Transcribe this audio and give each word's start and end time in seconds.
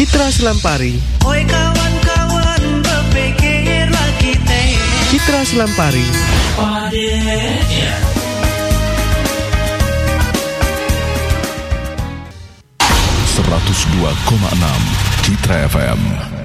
Citra 0.00 0.32
Selampari. 0.32 0.96
Oi 1.28 1.44
kawan-kawan 1.44 2.80
berpikirlah 2.80 4.10
kita 4.16 4.60
Citra 5.12 5.44
Selampari. 5.44 6.08
Padanya 6.56 8.00
102,6 13.44 14.24
Citra 15.20 15.68
FM. 15.68 16.39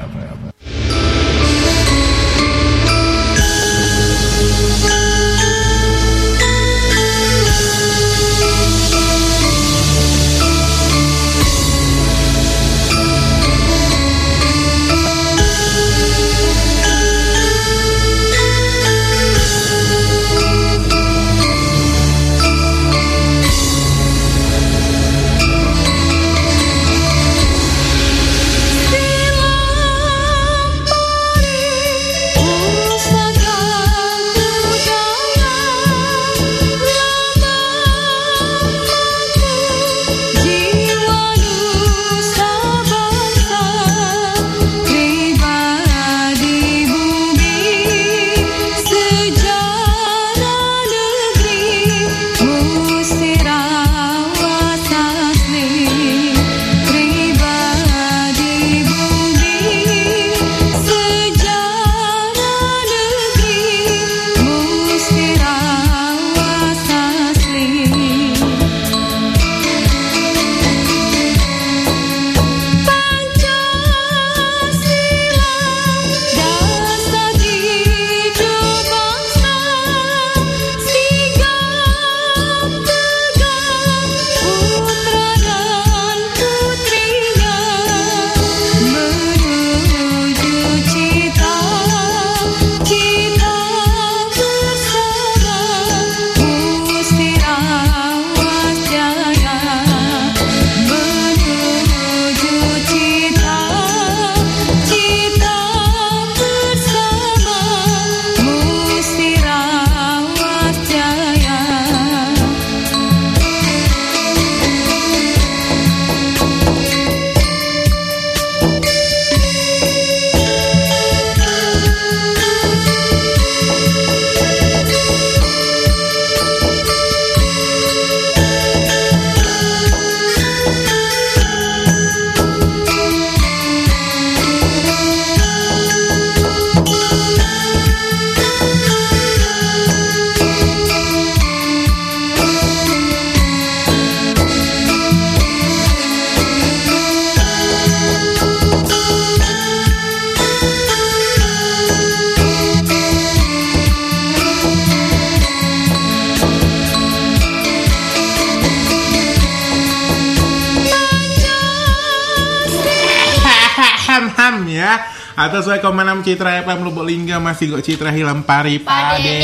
Ham 164.16 164.26
ham 164.32 164.56
ya 164.66 165.04
atas 165.36 165.68
saya 165.68 165.78
komenam 165.78 166.24
Citra 166.24 166.64
FM 166.64 166.80
Lubuk 166.82 167.04
Lingga 167.04 167.38
masih 167.38 167.68
kok 167.70 167.84
Citra 167.84 168.10
hilang 168.10 168.42
pari 168.42 168.80
pade 168.80 169.40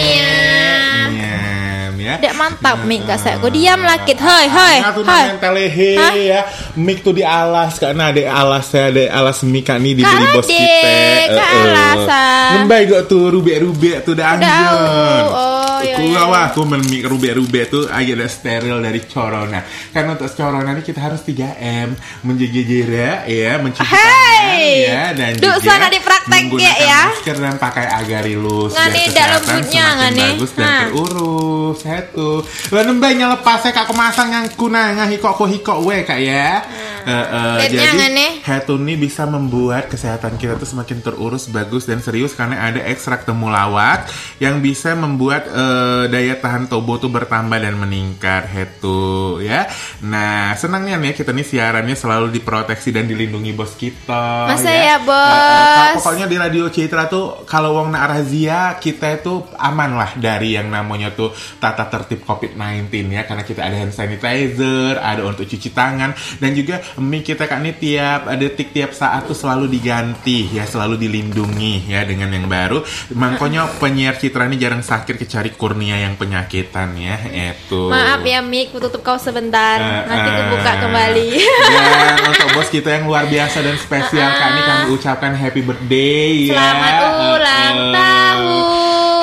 ya 2.02 2.16
Dek 2.18 2.34
mantap 2.34 2.82
mik 2.84 3.06
gak 3.06 3.18
saya. 3.18 3.38
Gue 3.38 3.54
diam 3.54 3.80
lakit. 3.80 4.18
Hei, 4.18 4.46
hei, 4.46 4.78
Nah, 4.78 4.92
tuh 4.92 5.06
hei. 5.06 5.32
nentel 5.32 5.54
lehe 5.54 5.92
Hah? 5.96 6.12
ya 6.12 6.42
Mik 6.76 7.06
tuh 7.06 7.14
di 7.14 7.24
alas 7.24 7.78
karena 7.78 8.10
ada 8.10 8.20
alas 8.28 8.68
ya 8.68 8.90
ada 8.90 9.04
alas 9.16 9.38
mik 9.42 9.64
kan 9.64 9.80
nih 9.80 9.96
dibeli 9.96 10.26
bos 10.34 10.44
kita 10.44 10.60
Eh, 10.60 11.30
ke 11.30 11.40
eh. 11.40 11.62
alasan. 11.62 12.52
Nembay 12.58 12.82
kok 12.86 13.04
tuh 13.06 13.32
rubek-rubek 13.32 14.04
tuh 14.04 14.12
udah 14.12 14.28
Udah, 14.34 14.44
anjir 14.44 15.24
oh, 15.24 15.61
iya, 15.82 15.96
Aku 15.96 16.04
iya. 16.04 16.22
wah 16.24 16.44
aku 16.48 16.62
mik 16.64 17.04
rubek-rubek 17.04 17.66
tuh 17.68 17.84
agak 17.86 18.28
steril 18.28 18.78
dari 18.78 19.02
corona 19.04 19.60
Karena 19.90 20.14
untuk 20.14 20.30
corona 20.32 20.70
ini 20.72 20.82
kita 20.82 21.00
harus 21.02 21.22
3M 21.22 21.90
Menjaga 22.22 22.62
jarak 22.62 23.20
ya 23.26 23.52
mencuci 23.58 23.84
Hey! 23.84 24.00
tangan 24.00 24.60
ya 24.88 25.04
Dan 25.14 25.32
Duk, 25.38 25.56
juga 25.58 25.68
sana 25.68 25.88
dipraktek 25.88 26.42
menggunakan 26.44 26.78
ya. 26.80 27.02
masker 27.08 27.36
dan 27.38 27.56
pakai 27.58 27.86
agarilus 27.88 28.72
Ngani, 28.72 29.04
lembutnya, 29.08 29.84
semakin 29.84 29.98
ngani. 29.98 30.22
bagus 30.22 30.52
dan 30.54 30.66
Hah. 30.66 30.80
terurus 30.84 31.80
itu 31.82 32.30
lah 32.72 32.84
nembay 32.84 33.14
lepas 33.14 33.58
saya 33.60 33.74
kak 33.74 33.88
kemasang 33.88 34.30
yang 34.32 34.46
kunang 34.54 34.96
hikok 35.08 35.34
ko 35.36 35.46
hikok 35.46 35.78
we 35.82 36.02
kak 36.02 36.20
ya 36.20 36.62
Eh, 36.62 36.91
Lihatnya, 37.06 37.68
jadi 37.68 37.98
ngani. 37.98 38.28
Hetu 38.42 38.76
ini 38.82 38.94
bisa 38.98 39.24
membuat 39.26 39.88
kesehatan 39.88 40.38
kita 40.38 40.58
tuh 40.58 40.70
semakin 40.70 41.00
terurus 41.02 41.50
bagus 41.50 41.86
dan 41.86 42.02
serius 42.02 42.34
karena 42.34 42.72
ada 42.72 42.82
ekstrak 42.86 43.24
temulawak 43.26 44.10
yang 44.42 44.60
bisa 44.60 44.94
membuat 44.98 45.46
eh, 45.50 46.04
daya 46.10 46.38
tahan 46.38 46.66
tubuh 46.68 46.98
tuh 46.98 47.14
bertambah 47.14 47.58
dan 47.62 47.78
meningkat 47.78 48.50
Hetu 48.50 49.40
ya 49.44 49.70
nah 50.02 50.54
senangnya 50.58 50.98
nih 50.98 51.14
kita 51.14 51.32
nih 51.32 51.46
siarannya 51.46 51.94
selalu 51.94 52.34
diproteksi 52.34 52.90
dan 52.90 53.06
dilindungi 53.06 53.52
bos 53.54 53.74
kita 53.78 54.50
Masa 54.50 54.72
ya, 54.72 54.98
Bos? 55.02 55.16
Eh, 55.16 55.94
eh, 55.94 55.94
pokoknya 56.00 56.26
di 56.26 56.38
radio 56.40 56.66
Citra 56.72 57.06
tuh 57.08 57.46
kalau 57.46 57.78
wong 57.78 57.94
nak 57.94 58.10
razia 58.10 58.76
kita 58.82 59.22
itu 59.22 59.46
aman 59.58 59.96
lah 59.96 60.12
dari 60.18 60.58
yang 60.58 60.68
namanya 60.72 61.14
tuh 61.14 61.32
tata 61.62 61.88
tertib 61.88 62.26
COVID-19 62.26 62.90
ya 63.12 63.24
karena 63.28 63.44
kita 63.46 63.62
ada 63.62 63.76
hand 63.78 63.94
sanitizer, 63.94 64.98
ada 64.98 65.22
untuk 65.24 65.46
cuci 65.46 65.70
tangan 65.72 66.12
dan 66.42 66.52
juga 66.58 66.82
mie 66.98 67.22
kita 67.22 67.46
kan 67.46 67.62
ini 67.62 67.72
tiap 67.72 68.28
detik 68.36 68.74
tiap 68.74 68.92
saat 68.92 69.24
tuh 69.24 69.38
selalu 69.38 69.70
diganti 69.70 70.50
ya 70.52 70.66
selalu 70.66 70.98
dilindungi 70.98 71.88
ya 71.88 72.04
dengan 72.04 72.34
yang 72.34 72.50
baru. 72.50 72.84
Makanya 73.14 73.68
penyiar 73.78 74.18
Citra 74.18 74.50
ini 74.50 74.58
jarang 74.58 74.82
sakit 74.82 75.16
kecari 75.16 75.54
kurnia 75.54 75.96
yang 75.96 76.18
penyakitan 76.18 76.98
ya 76.98 77.16
itu. 77.30 77.88
Maaf 77.88 78.26
ya 78.26 78.42
Mik, 78.42 78.76
tutup 78.76 79.02
kau 79.02 79.16
sebentar. 79.16 79.78
Eh, 79.80 80.04
Nanti 80.10 80.30
eh. 80.30 80.48
buka 80.50 80.72
kembali. 80.82 81.30
Dan 81.72 82.18
untuk 82.34 82.50
bos 82.52 82.68
kita 82.68 82.90
yang 82.92 83.06
luar 83.06 83.30
biasa 83.30 83.62
dan 83.62 83.78
spesial 83.78 84.30
kami 84.32 84.60
kami 84.60 84.84
ucapkan 84.92 85.32
happy 85.32 85.62
birthday 85.62 86.50
ya. 86.50 86.54
Selamat 86.58 86.94
ulang 87.14 87.76
Eh, 87.78 87.94
tahun. 87.94 88.64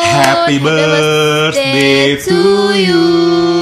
Happy 0.08 0.56
birthday 0.58 2.16
to 2.16 2.40
you. 2.72 3.57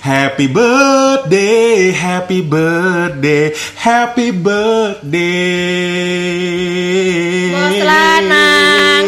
Happy 0.00 0.46
birthday, 0.46 1.92
happy 1.92 2.40
birthday, 2.42 3.52
happy 3.76 4.28
birthday. 4.32 5.28
Bos 7.54 7.78
lanang. 7.84 9.06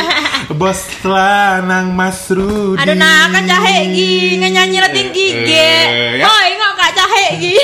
Bos 0.60 0.80
lanang 1.06 1.86
Mas 1.94 2.26
Rudi. 2.28 2.80
Aduh 2.82 2.94
nah 2.94 3.30
kan 3.30 3.44
jahe 3.44 3.86
gi 3.94 4.36
nyanyi 4.36 4.78
lah 4.78 4.90
tinggi 4.90 5.26
Eh, 5.32 5.46
ge. 5.46 6.20
ya. 6.20 6.26
Hoi 6.28 6.48
ngok 6.52 6.72
kak 6.76 6.90
jahe 6.92 7.24
gi. 7.40 7.54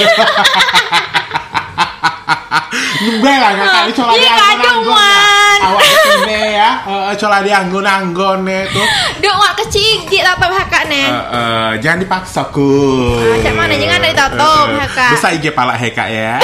Enggak 2.97 3.37
lah 3.39 3.53
kakak 3.55 3.83
ini 3.87 3.93
cola 3.95 4.13
Iya, 4.17 4.33
cola 7.17 7.43
di 7.43 7.51
anggon-anggon 7.51 8.45
itu. 8.47 8.83
Duk 9.25 9.35
wak 9.35 9.53
kecigit 9.65 10.23
tatap 10.23 10.53
hakak 10.53 10.85
ne. 10.89 11.03
Eh, 11.09 11.11
eh, 11.13 11.71
jangan 11.83 11.99
dipaksa 12.05 12.43
ku. 12.53 12.69
Ah, 13.19 13.37
cak 13.43 13.55
mana, 13.57 13.75
jangan 13.75 14.01
Eh, 14.07 14.13
eh, 14.13 14.81
Heka. 14.87 15.09
Besar 15.17 15.31
IG 15.37 15.45
pala 15.53 15.75
heka 15.77 16.05
ya. 16.09 16.37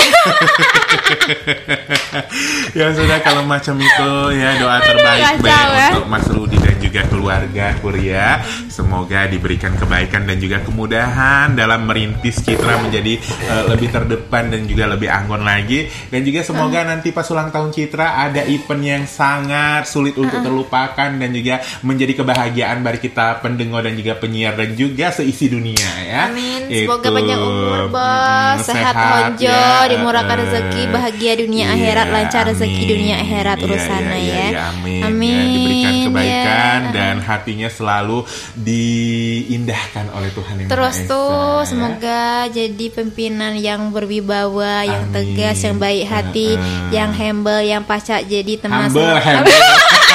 ya 2.79 2.87
sudah 2.93 3.19
kalau 3.25 3.45
macam 3.45 3.77
itu 3.81 4.11
ya 4.37 4.57
doa 4.61 4.77
terbaik 4.81 5.41
baik 5.41 5.67
ya. 5.73 5.89
untuk 5.97 6.07
Mas 6.09 6.27
Rudi 6.29 6.57
dan 6.61 6.77
juga 6.81 7.01
keluarga 7.09 7.67
Kuria. 7.81 8.41
Semoga 8.73 9.29
diberikan 9.29 9.77
kebaikan 9.77 10.25
dan 10.25 10.41
juga 10.41 10.65
kemudahan 10.65 11.53
dalam 11.53 11.85
merintis 11.85 12.41
Citra 12.41 12.81
menjadi 12.81 13.21
eh, 13.21 13.65
lebih 13.69 13.93
terdepan 13.93 14.49
dan 14.49 14.65
juga 14.65 14.89
lebih 14.89 15.13
anggun 15.13 15.45
lagi. 15.45 15.85
Dan 16.09 16.25
juga 16.25 16.41
semoga 16.41 16.81
nanti 16.81 17.13
pas 17.13 17.29
ulang 17.29 17.53
tahun 17.53 17.69
Citra 17.69 18.25
ada 18.25 18.49
event 18.49 18.81
yang 18.81 19.05
sangat 19.05 19.85
sulit 19.85 20.17
untuk 20.17 20.41
terlupakan 20.41 21.13
dan 21.13 21.31
juga 21.31 21.61
menjadi 21.85 22.17
kebahagiaan 22.17 22.81
bagi 22.81 23.05
kita 23.05 23.39
pendengar 23.39 23.85
dan 23.85 23.93
juga 23.93 24.17
penyiar 24.17 24.57
dan 24.57 24.73
juga 24.73 25.13
seisi 25.13 25.53
dunia 25.53 25.91
ya. 26.03 26.33
Amin. 26.33 26.73
Semoga 26.73 27.05
Itu. 27.05 27.13
panjang 27.13 27.41
umur, 27.41 27.81
Mm, 27.83 27.93
bos. 27.93 28.59
Sehat, 28.63 28.95
honjo, 28.97 29.53
ya. 29.53 29.85
dimurahkan 29.85 30.33
Eh, 30.33 30.41
rezeki, 30.41 30.83
bahagia 30.89 31.33
dunia 31.37 31.65
iya, 31.67 31.75
akhirat, 31.75 32.07
lancar 32.09 32.43
rezeki 32.49 32.83
dunia 32.87 33.17
akhirat 33.21 33.57
Iya, 33.59 33.65
urusannya 33.67 34.17
iya, 34.17 34.33
ya. 34.33 34.47
iya, 34.49 34.61
amin. 34.73 35.03
Amin, 35.03 35.29
Ya, 35.29 35.45
diberikan 35.45 35.93
kebaikan 36.09 36.81
ya. 36.81 36.93
dan 36.95 37.15
hatinya 37.21 37.69
selalu 37.69 38.25
diindahkan 38.63 40.07
oleh 40.11 40.31
Tuhan 40.31 40.55
yang 40.57 40.69
Terus 40.69 40.95
Maha 40.95 41.03
Esa, 41.03 41.11
tuh 41.11 41.29
ya. 41.29 41.67
semoga 41.67 42.23
jadi 42.49 42.87
pimpinan 42.89 43.53
yang 43.55 43.91
berwibawa, 43.91 44.83
yang 44.83 45.05
Amin. 45.05 45.15
tegas, 45.15 45.59
yang 45.61 45.77
baik 45.77 46.05
hati, 46.05 46.55
Eh, 46.55 46.59
eh. 46.59 46.81
yang 46.93 47.11
humble, 47.11 47.61
yang 47.61 47.83
pacak 47.83 48.23
jadi 48.25 48.57
teman 48.57 48.87
humble, 48.87 49.03
sama- 49.03 49.21
humble. 49.21 49.61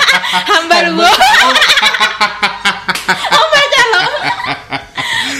humble 0.49 0.87
bu. 0.95 1.09
Oh 3.29 3.45
baca 3.47 3.81
loh. 3.87 4.09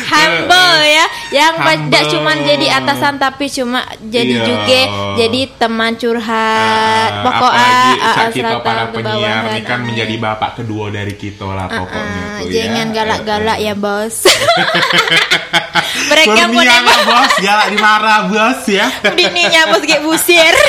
Humble 0.08 0.80
ya, 0.86 1.06
yang 1.38 1.56
tidak 1.86 2.04
cuma 2.10 2.32
jadi 2.36 2.68
atasan 2.74 3.16
tapi 3.16 3.46
cuma 3.48 3.80
jadi 4.04 4.34
Iya. 4.34 4.44
juga 4.44 4.82
jadi 5.16 5.42
teman 5.54 5.94
curhat. 5.96 7.10
Eh, 7.10 7.24
Pokoknya 7.24 7.70
ah, 7.70 7.94
ah, 7.96 8.14
saat 8.14 8.32
kita 8.32 8.56
para 8.60 8.84
penyiar 8.90 9.44
ini 9.48 9.62
kan 9.62 9.80
amin. 9.80 9.88
menjadi 9.88 10.16
bapak 10.18 10.52
kedua 10.58 10.90
dari 10.90 11.14
kita 11.14 11.46
lah 11.46 11.68
pokoknya 11.68 12.22
Ah, 12.24 12.40
tuh 12.40 12.48
ya. 12.48 12.56
jangan 12.66 12.88
galak-galak 12.92 13.58
ya 13.60 13.74
bos. 13.74 14.16
Mereka 16.10 16.40
emang 16.50 17.02
bos, 17.04 17.32
galak 17.38 17.68
dimarah 17.70 18.20
bos 18.26 18.62
ya. 18.68 18.88
dininya 19.14 19.62
bos 19.70 19.84
kayak 19.84 20.02
busir. 20.02 20.56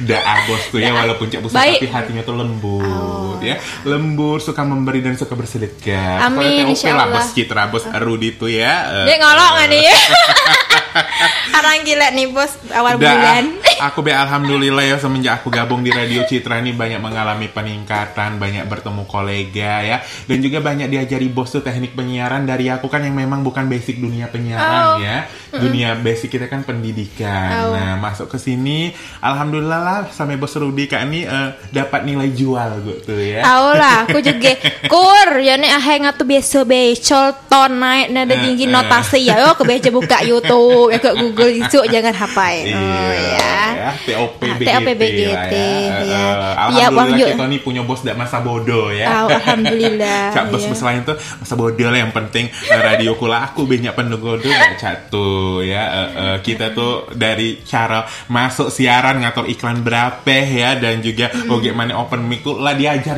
Dah 0.00 0.20
ah, 0.22 0.38
bos 0.44 0.62
tuh 0.68 0.78
ya 0.78 0.90
walaupun 0.90 1.26
cak 1.26 1.40
busuk 1.40 1.52
Baik. 1.54 1.78
tapi 1.78 1.88
hatinya 1.90 2.22
tuh 2.22 2.36
lembut 2.36 3.27
ya. 3.40 3.56
Lembut, 3.82 4.40
suka 4.40 4.62
memberi 4.62 5.00
dan 5.00 5.14
suka 5.14 5.32
bersedekah. 5.32 6.24
Amin, 6.24 6.68
insya 6.68 6.92
lah 6.92 7.06
Allah. 7.06 7.20
bos 7.20 7.30
Citra, 7.30 7.68
bos 7.68 7.84
Rudi 7.88 8.34
tuh 8.34 8.48
ya. 8.48 9.04
Eh, 9.04 9.06
Dia 9.06 9.16
ngolok 9.18 9.50
nggak 9.54 9.68
nih? 9.68 9.84
Orang 11.58 11.82
gila 11.82 12.08
nih 12.10 12.26
bos 12.28 12.52
awal 12.70 12.96
bulan. 12.96 13.58
aku 13.78 14.02
be 14.02 14.10
alhamdulillah 14.10 14.82
ya 14.82 14.96
semenjak 14.98 15.38
aku 15.38 15.50
gabung 15.50 15.82
di 15.82 15.90
Radio 15.90 16.22
Citra 16.22 16.58
ini 16.58 16.74
banyak 16.74 16.98
mengalami 16.98 17.46
peningkatan, 17.46 18.36
banyak 18.36 18.66
bertemu 18.66 19.06
kolega 19.06 19.74
ya, 19.80 19.96
dan 20.26 20.38
juga 20.38 20.58
banyak 20.58 20.86
diajari 20.88 21.30
bos 21.30 21.50
tuh 21.50 21.62
teknik 21.62 21.94
penyiaran 21.94 22.42
dari 22.42 22.66
aku 22.66 22.86
kan 22.86 23.02
yang 23.02 23.14
memang 23.14 23.42
bukan 23.42 23.66
basic 23.66 23.98
dunia 23.98 24.26
penyiaran 24.26 24.66
Oh. 24.68 24.96
ya, 24.98 25.26
dunia 25.52 25.94
basic 25.96 26.30
kita 26.30 26.46
kan 26.46 26.62
pendidikan. 26.62 27.70
Oh. 27.70 27.74
Nah 27.74 27.94
masuk 27.98 28.26
ke 28.28 28.38
sini, 28.38 28.90
alhamdulillah 29.20 29.80
lah 29.80 29.98
sampai 30.08 30.34
bos 30.34 30.52
Rudi 30.52 30.86
kak 30.86 31.06
ini 31.06 31.22
eh, 31.22 31.50
dapat 31.70 32.02
nilai 32.02 32.30
jual 32.30 32.82
gue 32.82 32.96
tuh 33.00 33.14
ya. 33.28 33.40
Tahu 33.42 33.68
lah, 33.74 33.96
aku 34.04 34.18
juga 34.20 34.52
kur 34.86 35.28
ya 35.38 35.54
nih 35.54 35.68
ah 35.68 35.84
ngatu 35.98 36.22
biasa 36.22 36.62
becol 36.62 37.26
ton 37.46 37.72
naik 37.74 38.08
nada 38.08 38.34
tinggi 38.34 38.64
Eh, 38.64 38.68
eh. 38.68 38.72
notasi 38.72 39.18
ya 39.22 39.34
yo 39.38 39.52
kebeja 39.54 39.88
buka 39.88 40.20
YouTube 40.20 40.90
ya 40.90 40.98
ke 40.98 41.10
Google 41.12 41.52
itu 41.52 41.78
jangan 41.84 42.14
hapai 42.14 42.70
oh 42.70 43.12
ya 43.12 43.56
TOP 44.04 44.40
Ah, 44.40 44.56
BGT, 44.56 44.68
TOP 44.68 44.88
BGT, 44.94 45.22
lah 45.28 45.46
ya. 45.48 45.60
ya. 46.02 46.24
Eh, 46.68 46.68
Iya, 46.68 46.86
Alhamdulillah 46.88 47.18
Yu. 47.18 47.26
kita 47.32 47.44
nih 47.46 47.60
punya 47.60 47.82
bos 47.82 48.00
dak 48.00 48.14
masa 48.14 48.38
bodoh 48.38 48.92
ya. 48.92 49.06
Tahu, 49.08 49.26
alhamdulillah, 49.32 50.22
Cak 50.34 50.44
bos 50.48 50.60
iya. 50.60 50.68
bos 50.68 50.82
lain 50.82 51.00
tuh 51.02 51.16
masa 51.16 51.54
bodoh 51.54 51.88
lah 51.88 51.98
yang 51.98 52.12
penting 52.12 52.46
eh, 52.48 52.80
radio 52.80 53.12
kula 53.14 53.42
aku 53.42 53.64
banyak 53.64 53.92
pendengar 53.92 54.36
tuh 54.38 54.50
gak 54.50 54.76
catu 54.78 55.28
ya. 55.62 55.82
Eh, 55.84 56.08
eh, 56.14 56.36
kita 56.40 56.70
tuh 56.72 57.08
dari 57.12 57.64
cara 57.64 58.04
masuk 58.28 58.68
siaran 58.68 59.20
ngatur 59.20 59.48
iklan 59.48 59.80
berapa 59.80 60.28
ya 60.28 60.76
dan 60.76 61.00
juga 61.00 61.32
bagaimana 61.46 61.96
open 61.96 62.22
mic 62.22 62.44
tuh 62.44 62.60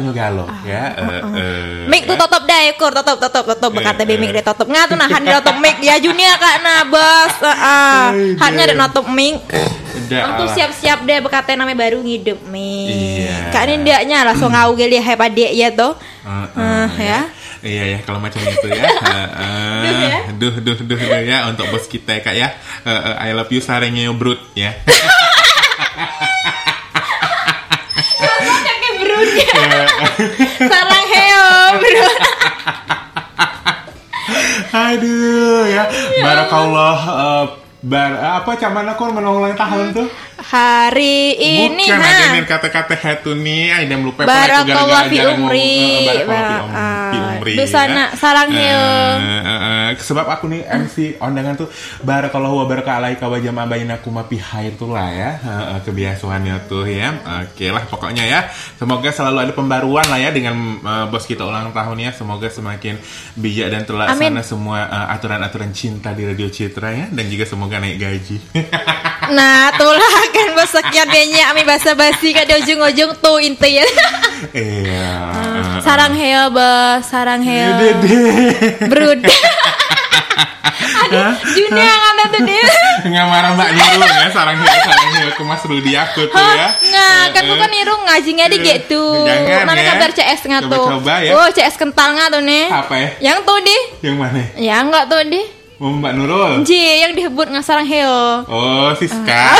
lah 0.00 0.12
diajarnya 0.12 0.12
galo 0.12 0.46
ya. 0.64 0.82
Eh, 0.96 1.04
eh, 1.04 1.20
Ah, 1.20 1.86
Mic 1.86 2.02
tuh 2.04 2.16
tutup 2.16 2.42
deh, 2.44 2.64
kur 2.74 2.92
tutup 2.92 3.18
tutup 3.20 3.44
tutup 3.46 3.70
berkata 3.70 4.02
Eh, 4.02 4.08
be 4.08 4.14
mic 4.16 4.30
eh. 4.30 4.40
deh 4.40 4.44
tutup 4.44 4.66
nggak 4.66 4.84
tuh 4.88 4.96
nahan 4.96 5.20
di 5.20 5.30
tutup 5.30 5.56
mic 5.60 5.76
ya 5.80 5.94
junior 6.00 6.34
kak 6.36 6.56
nah 6.64 6.80
bos, 6.86 7.34
ah 7.44 8.10
Ay, 8.10 8.34
hatnya 8.36 8.62
ada 8.64 8.72
deh. 8.72 8.78
nutup 8.78 9.06
mic. 9.08 9.36
Alah. 10.10 10.50
siap-siap 10.50 11.06
deh 11.06 11.18
berkata 11.22 11.54
namanya 11.54 11.78
baru 11.78 12.02
ngidup 12.02 12.40
mic. 12.48 13.28
Iya. 13.28 13.52
Kak 13.52 13.62
ini 13.68 13.84
dia 13.84 14.24
langsung 14.24 14.50
ngau 14.50 14.74
geli 14.74 14.98
hai 14.98 15.14
padek 15.14 15.52
ya 15.52 15.68
tuh. 15.70 15.94
Eh, 16.24 16.28
eh, 16.28 16.58
Ah, 16.58 16.88
ya. 16.96 17.20
Iya 17.60 17.82
ya 17.92 17.98
kalau 18.02 18.16
macam 18.18 18.40
itu 18.40 18.68
ya. 18.72 18.88
Eh, 19.10 19.28
eh, 19.36 19.80
Duh, 19.84 19.92
ya. 20.00 20.18
duh 20.32 20.54
duh 20.64 20.78
duh 20.80 21.00
ya 21.20 21.44
untuk 21.46 21.68
bos 21.68 21.84
kita 21.84 22.24
kak 22.24 22.32
ya. 22.32 22.56
Eh, 22.82 22.90
eh, 22.90 23.16
I 23.28 23.36
love 23.36 23.52
you 23.52 23.60
sarengnya 23.60 24.08
brut 24.16 24.40
ya. 24.56 24.72
Sarang 30.70 31.06
heo 31.08 31.46
bro. 31.80 32.08
Aduh 34.90 35.66
ya. 35.66 35.84
Barakallah. 36.22 36.96
eh, 37.08 37.44
bar 37.80 38.12
apa 38.42 38.60
cak 38.60 38.70
mana 38.70 38.92
kau 38.92 39.08
menolong 39.08 39.56
tahun 39.56 39.96
tuh? 39.96 40.08
Hari 40.40 41.36
ini 41.36 41.84
Bukan 41.84 42.00
ha. 42.00 42.08
ada 42.10 42.24
nih 42.32 42.42
kata-kata 42.48 42.96
hatu 42.96 43.36
nih. 43.36 43.76
Ada 43.76 43.94
melupa 43.96 44.24
Barakallah 44.24 45.04
fi 45.06 45.18
umri. 45.20 45.76
Barakallah 46.24 46.64
fi 47.12 47.16
Ah, 47.20 47.28
umri. 47.36 47.54
di 47.56 47.66
sana, 47.68 48.02
sarang 48.16 48.48
heo. 48.48 48.88
Eh, 49.20 49.20
eh, 49.20 49.60
eh, 49.60 49.88
sebab 50.00 50.24
aku 50.24 50.48
nih 50.48 50.64
MC 50.64 51.20
ondangan 51.20 51.60
tuh 51.60 51.68
barakallahu 52.00 52.64
wa 52.64 52.66
barakalaika 52.66 53.28
wa 53.28 53.36
jama'a 53.36 53.68
bainakum 53.68 54.16
ma 54.16 54.24
fi 54.24 54.40
khair 54.40 54.80
tuh 54.80 54.96
lah 54.96 55.12
ya. 55.12 55.30
Eh, 55.36 55.64
eh, 55.76 55.80
kebiasaannya 55.84 56.56
tuh 56.66 56.88
ya. 56.88 57.08
Oke 57.44 57.68
lah 57.68 57.84
pokoknya 57.84 58.24
ya. 58.24 58.40
Semoga 58.80 59.12
selalu 59.12 59.44
ada 59.44 59.52
pembaruan 59.52 60.08
lah 60.08 60.20
ya 60.20 60.32
dengan 60.32 60.56
eh, 60.80 61.04
bos 61.12 61.28
kita 61.28 61.44
ulang 61.44 61.68
tahun 61.70 62.00
ya. 62.00 62.10
Semoga 62.16 62.48
semakin 62.48 62.96
bijak 63.36 63.68
dan 63.68 63.84
terlaksana 63.84 64.40
semua 64.40 64.88
eh, 64.88 65.14
aturan-aturan 65.20 65.68
cinta 65.76 66.16
di 66.16 66.24
Radio 66.24 66.48
Citra 66.48 66.96
ya 66.96 67.06
dan 67.12 67.28
juga 67.28 67.44
semoga 67.44 67.69
naik 67.78 67.96
gaji. 67.96 68.36
Nah, 69.30 69.70
tulah 69.78 70.02
kan 70.34 70.58
sekian 70.66 71.06
banyak 71.06 71.46
ami 71.54 71.62
bahasa 71.62 71.94
basi 71.94 72.34
kan 72.34 72.42
di 72.42 72.54
ujung-ujung 72.56 73.14
tuh 73.22 73.38
inti 73.38 73.78
ya. 73.78 73.86
Iya. 74.50 75.06
Sarang 75.78 76.18
heo 76.18 76.50
bos, 76.50 77.06
sarang 77.06 77.38
heo. 77.38 77.70
Brud. 78.90 79.22
Aduh, 81.00 81.32
dunia 81.44 81.84
yang 81.84 82.02
ada 82.10 82.24
tuh 82.32 82.42
dia. 82.42 82.64
Nggak 83.06 83.26
marah 83.26 83.50
Mbak 83.54 83.70
Nurul 83.70 84.02
ya 84.02 84.28
sarang 84.30 84.56
hiu 84.58 84.66
sarang 84.66 85.08
hiu 85.14 85.28
ke 85.30 85.42
Mas 85.44 85.62
Rudi 85.62 85.92
aku 85.94 86.20
tuh 86.26 86.40
ya. 86.40 86.68
Nggak, 86.80 87.22
kan 87.30 87.42
Eh, 87.44 87.48
bukan 87.50 87.68
niru 87.70 87.94
ngajinya 88.00 88.46
di 88.48 88.58
gitu. 88.60 89.04
Jangan 89.26 89.66
Mana 89.68 89.80
ya. 89.80 89.88
kabar 89.94 90.10
CS 90.10 90.40
nggak 90.42 90.62
tuh? 90.66 90.86
coba 90.98 91.14
ya. 91.22 91.30
Oh, 91.36 91.46
CS 91.50 91.74
kental 91.76 92.08
nggak 92.16 92.28
tuh 92.34 92.42
nih? 92.42 92.64
Apa 92.66 92.94
ya? 92.96 93.08
Yang 93.30 93.38
tuh 93.46 93.58
di? 93.62 93.76
Yang 94.02 94.16
mana? 94.18 94.40
Ya 94.58 94.76
nggak 94.82 95.04
tuh 95.06 95.22
di? 95.28 95.42
Oh, 95.80 95.96
Mbak 95.96 96.12
Nurul. 96.12 96.52
J 96.68 96.76
yang 97.08 97.16
dihebut 97.16 97.48
nggak 97.48 97.64
sarang 97.64 97.88
heo. 97.88 98.44
Oh, 98.44 98.92
Siska. 99.00 99.44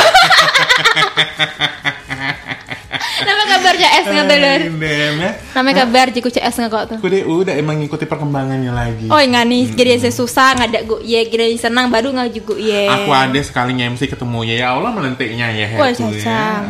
Nama 3.25 3.43
kabar 3.49 3.73
CS 3.73 4.05
nggak 4.05 4.25
tuh 4.29 4.37
lur? 4.37 4.61
Dem 4.77 5.17
ya. 5.17 5.31
Nama 5.57 5.69
kabar 5.73 6.13
jiku 6.13 6.29
CS 6.29 6.61
nggak 6.61 6.69
kok 6.69 6.83
tuh? 6.93 6.97
Aku 7.01 7.09
deh 7.09 7.25
udah 7.25 7.57
emang 7.57 7.81
ngikuti 7.81 8.05
perkembangannya 8.05 8.69
lagi. 8.69 9.09
Oh 9.09 9.17
nggak 9.17 9.45
nih, 9.49 9.63
kira 9.73 9.97
saya 9.97 10.13
susah 10.13 10.53
nggak 10.61 10.69
ada 10.69 10.79
gue 10.85 11.01
ya 11.09 11.25
kira 11.25 11.49
senang 11.57 11.89
baru 11.89 12.13
nggak 12.13 12.29
juga 12.37 12.53
ya. 12.61 13.01
Aku 13.01 13.09
ada 13.09 13.41
sekali 13.41 13.73
MC 13.81 14.05
ketemu 14.05 14.45
ya, 14.45 14.55
ya 14.61 14.67
Allah 14.77 14.93
melentiknya 14.93 15.49
ya 15.49 15.73
Wah, 15.73 15.89
ya. 15.89 16.05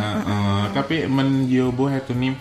Heeh. 0.00 0.60
Tapi 0.72 1.04
menjobo 1.04 1.92
itu 1.92 2.16
nih 2.16 2.32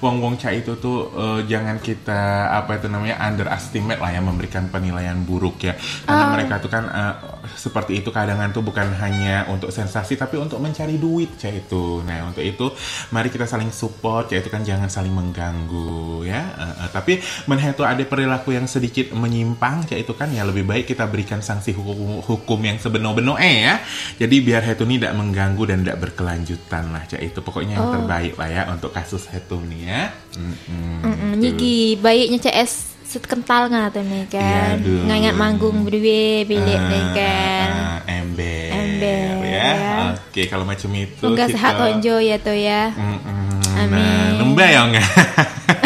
wong-wong 0.00 0.36
cak 0.36 0.64
itu 0.64 0.76
tuh 0.76 1.10
eh, 1.14 1.40
jangan 1.48 1.80
kita 1.80 2.52
apa 2.52 2.78
itu 2.78 2.86
namanya 2.90 3.16
underestimate 3.22 4.00
lah 4.00 4.10
ya 4.12 4.20
memberikan 4.20 4.68
penilaian 4.68 5.16
buruk 5.24 5.62
ya. 5.64 5.74
Karena 6.04 6.26
mereka 6.32 6.60
tuh 6.60 6.70
kan 6.70 6.84
eh, 6.88 7.14
seperti 7.54 8.02
itu 8.02 8.10
kadangan 8.10 8.50
tuh 8.50 8.62
bukan 8.66 8.90
hanya 8.98 9.46
untuk 9.46 9.70
sensasi 9.70 10.18
tapi 10.18 10.36
untuk 10.36 10.58
mencari 10.58 10.98
duit 10.98 11.38
cak 11.38 11.66
itu. 11.66 12.02
Nah 12.02 12.28
untuk 12.28 12.42
itu 12.42 12.72
mari 13.14 13.30
kita 13.30 13.46
saling 13.46 13.70
support 13.70 14.30
cak 14.30 14.46
itu 14.46 14.50
kan 14.50 14.62
jangan 14.66 14.90
saling 14.90 15.14
mengganggu 15.14 16.26
ya. 16.26 16.42
Eh, 16.42 16.74
eh, 16.86 16.88
tapi 16.90 17.12
menhetu 17.46 17.86
ada 17.86 18.02
perilaku 18.02 18.52
yang 18.56 18.66
sedikit 18.66 19.14
menyimpang 19.14 19.86
cak 19.86 19.98
itu 20.02 20.12
kan 20.12 20.28
ya 20.34 20.42
lebih 20.42 20.66
baik 20.66 20.90
kita 20.90 21.06
berikan 21.06 21.40
sanksi 21.40 21.72
hukum 21.72 22.20
hukum 22.22 22.60
yang 22.60 22.76
sebenar-benar 22.82 23.38
eh 23.38 23.56
ya. 23.70 23.74
Jadi 24.18 24.36
biar 24.42 24.62
hetu 24.66 24.84
ini 24.88 24.98
tidak 24.98 25.14
mengganggu 25.16 25.62
dan 25.66 25.78
tidak 25.86 25.98
berkelanjutan 26.10 26.84
lah 26.90 27.02
cak 27.06 27.22
itu. 27.22 27.38
Pokoknya 27.40 27.78
yang 27.78 27.90
terbaik 27.94 28.34
lah 28.34 28.48
ya 28.50 28.62
untuk 28.70 28.90
kasus 28.90 29.30
hetu 29.30 29.58
nih 29.62 29.80
ya 29.86 30.10
Mm-mm, 30.34 31.00
Mm-mm, 31.00 31.30
gitu. 31.40 31.64
Baiknya 31.96 32.38
CS 32.40 32.72
set 33.06 33.22
kental 33.22 33.70
nggak 33.70 33.88
tuh 33.92 34.02
nih 34.02 34.24
kan 34.26 34.42
Iya, 34.42 34.60
aduh. 34.76 35.00
Ngangat 35.06 35.34
manggung 35.34 35.76
berdua 35.80 36.02
bilik 36.42 36.76
Ah, 36.76 36.90
nih 36.90 37.04
kan 37.14 37.68
ah, 37.72 38.00
ember, 38.04 38.66
Ember, 38.68 39.30
ya. 39.40 39.70
ya. 39.70 39.94
Oke, 40.12 40.42
kalau 40.44 40.62
macam 40.62 40.90
itu 40.92 41.14
Semoga 41.16 41.38
kita- 41.40 41.54
sehat 41.54 41.72
tonjo 41.76 42.16
ya 42.18 42.36
tuh 42.36 42.52
ya 42.52 42.90
Mm-mm, 42.92 43.78
Amin. 43.78 43.94
Nah, 43.94 44.28
lembah 44.36 44.68
ya 44.68 44.80
enggak? 44.84 45.08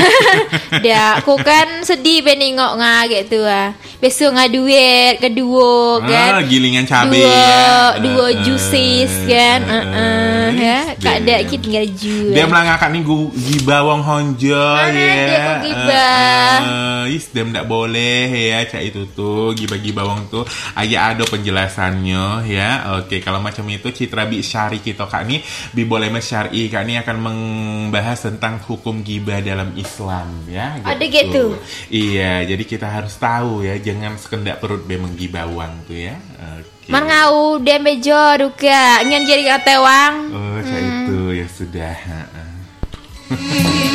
Dia 0.85 1.19
aku 1.19 1.35
kan 1.38 1.83
sedih 1.83 2.23
ben 2.23 2.38
nengok 2.38 2.73
ngah 2.75 3.02
gitu 3.07 3.42
ah. 3.42 3.75
Besok 4.00 4.33
ngah 4.33 4.49
duit 4.49 5.21
kedua 5.21 6.00
kan. 6.00 6.40
Ah, 6.40 6.42
gilingan 6.42 6.88
cabe 6.88 7.21
Dua 7.21 7.28
ya. 7.28 8.00
dua 8.00 8.26
Eh, 8.26 8.40
juices 8.40 9.12
eh, 9.12 9.28
kan. 9.28 9.61
eh, 9.61 9.69
Uh, 9.71 9.76
uh, 9.76 9.92
eh. 9.92 10.49
ya. 10.57 10.78
Kak 10.97 11.14
ada 11.21 11.37
kita 11.45 11.61
tinggal 11.61 11.87
jual. 11.92 12.33
Dia 12.33 12.45
melanggakan 12.45 12.90
nih 12.90 13.02
gu- 13.02 13.33
gibah 13.37 13.80
wong 13.85 14.00
honjo 14.00 14.57
Mana 14.57 14.88
ya. 14.90 15.12
dia 15.21 15.38
kok 15.38 15.59
gibah? 15.62 16.57
Eh, 16.57 16.64
eh, 16.64 17.04
is 17.12 17.26
dem 17.28 17.49
tak 17.50 17.64
boleh 17.64 18.25
ya 18.28 18.64
cak 18.64 18.83
itu 18.83 19.04
tuh 19.11 19.52
gibah-gibah 19.52 20.04
wong 20.07 20.21
tuh 20.28 20.45
agak 20.73 21.02
ada 21.14 21.25
penjelasannya 21.25 22.25
ya. 22.47 22.71
Oke, 22.97 23.21
kalau 23.21 23.38
macam 23.38 23.69
itu 23.69 23.88
Citra 23.90 24.25
Bi 24.25 24.40
Syari 24.40 24.80
kita 24.80 25.04
kak 25.04 25.28
nih 25.28 25.45
Bi 25.71 25.85
boleh 25.85 26.09
syari 26.19 26.69
kak 26.69 26.85
nih 26.85 27.00
akan 27.00 27.16
membahas 27.21 28.16
tentang 28.23 28.61
hukum 28.61 29.00
gibah 29.00 29.40
dalam 29.40 29.76
Islam 29.76 30.49
ya. 30.49 30.80
Ada 30.80 31.04
gitu? 31.04 31.52
Iya, 31.87 32.45
jadi 32.47 32.62
kita 32.62 32.87
harus 32.87 33.12
tahu 33.14 33.61
ya, 33.61 33.76
jangan 33.91 34.15
sekendak 34.15 34.63
perut 34.63 34.87
be 34.87 34.95
menggibah 34.95 35.51
wang 35.51 35.75
tuh 35.91 35.99
ya. 35.99 36.15
Oke. 36.63 36.87
Man 36.95 37.11
ngau 37.11 37.59
dia 37.59 37.83
bejo 37.83 38.23
duka 38.39 39.03
ngan 39.03 39.27
jadi 39.27 39.59
kata 39.59 39.75
wang. 39.83 40.15
Oh, 40.31 40.59
cak 40.63 40.81
itu 40.81 41.19
ya 41.35 41.47
sudah. 41.51 41.97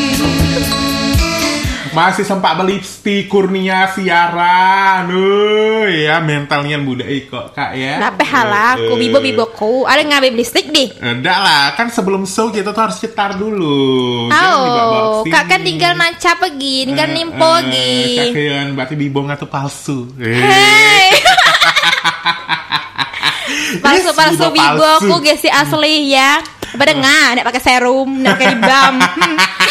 Masih 1.96 2.28
sempat 2.28 2.60
beli 2.60 2.76
lipstick 2.76 3.32
Kurnia 3.32 3.88
siaran. 3.88 5.08
Uh, 5.08 5.88
ya 5.88 6.20
mentalnya 6.20 6.76
budak 6.76 7.08
kok 7.32 7.56
kak 7.56 7.72
ya. 7.72 8.04
Dape 8.04 8.28
halah 8.28 8.76
aku 8.76 9.00
bibo 9.00 9.24
biboku. 9.24 9.88
Ada 9.88 10.04
ngabe 10.04 10.36
beli 10.36 10.44
stick 10.44 10.68
deh. 10.76 10.92
Enggak 11.00 11.40
lah, 11.40 11.72
kan 11.80 11.88
sebelum 11.88 12.28
show 12.28 12.52
kita 12.52 12.76
tuh 12.76 12.84
harus 12.84 13.00
cetar 13.00 13.40
dulu. 13.40 14.28
Oh, 14.28 15.24
kak 15.24 15.48
kan 15.48 15.64
tinggal 15.64 15.96
naca 15.96 16.36
pergi, 16.36 16.92
tinggal 16.92 17.08
Eh, 17.08 17.14
nimpo 17.16 17.48
eh, 17.48 17.56
lagi. 17.64 17.96
Cakean, 18.20 18.76
berarti 18.76 18.96
bibong 19.00 19.32
atau 19.32 19.48
palsu. 19.48 20.12
Eh. 20.20 20.36
Hei. 20.36 21.08
palsu 23.84 24.12
palsu 24.12 24.52
bibo 24.52 24.84
bibo 24.84 24.88
aku 25.00 25.16
gesi 25.24 25.48
asli 25.48 26.12
ya. 26.12 26.44
Pada 26.76 26.92
nggak, 26.92 27.40
nggak 27.40 27.48
pakai 27.48 27.64
serum, 27.64 28.20
nggak 28.20 28.36
pakai 28.36 28.48
dibam. 28.52 28.96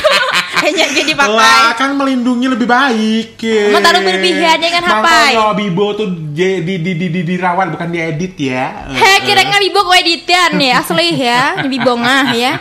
Hanya 0.65 0.85
jadi 0.89 1.13
pakai. 1.13 1.37
Lah 1.37 1.77
kan 1.77 1.93
melindungi 1.93 2.47
lebih 2.47 2.65
baik. 2.65 3.37
ya. 3.37 3.69
Mau 3.69 3.79
taruh 3.79 4.01
berlebihan, 4.01 4.57
jangan 4.57 4.83
hapai. 4.83 5.33
Makanya 5.35 5.53
Bibo 5.55 5.87
tuh 5.93 6.09
di, 6.33 6.65
di, 6.65 6.75
di, 6.79 6.93
di, 6.95 7.07
di- 7.11 7.27
dirawat 7.27 7.69
bukan 7.69 7.89
diedit 7.89 8.35
ya. 8.35 8.89
Heh, 8.89 9.17
kira 9.23 9.45
nggak 9.45 9.61
bibo 9.61 9.81
kau 9.83 9.93
editan 9.93 10.57
ya 10.57 10.81
asli 10.81 11.09
ya, 11.15 11.43
bibo 11.63 11.93
ngah 11.95 12.27
ya. 12.33 12.53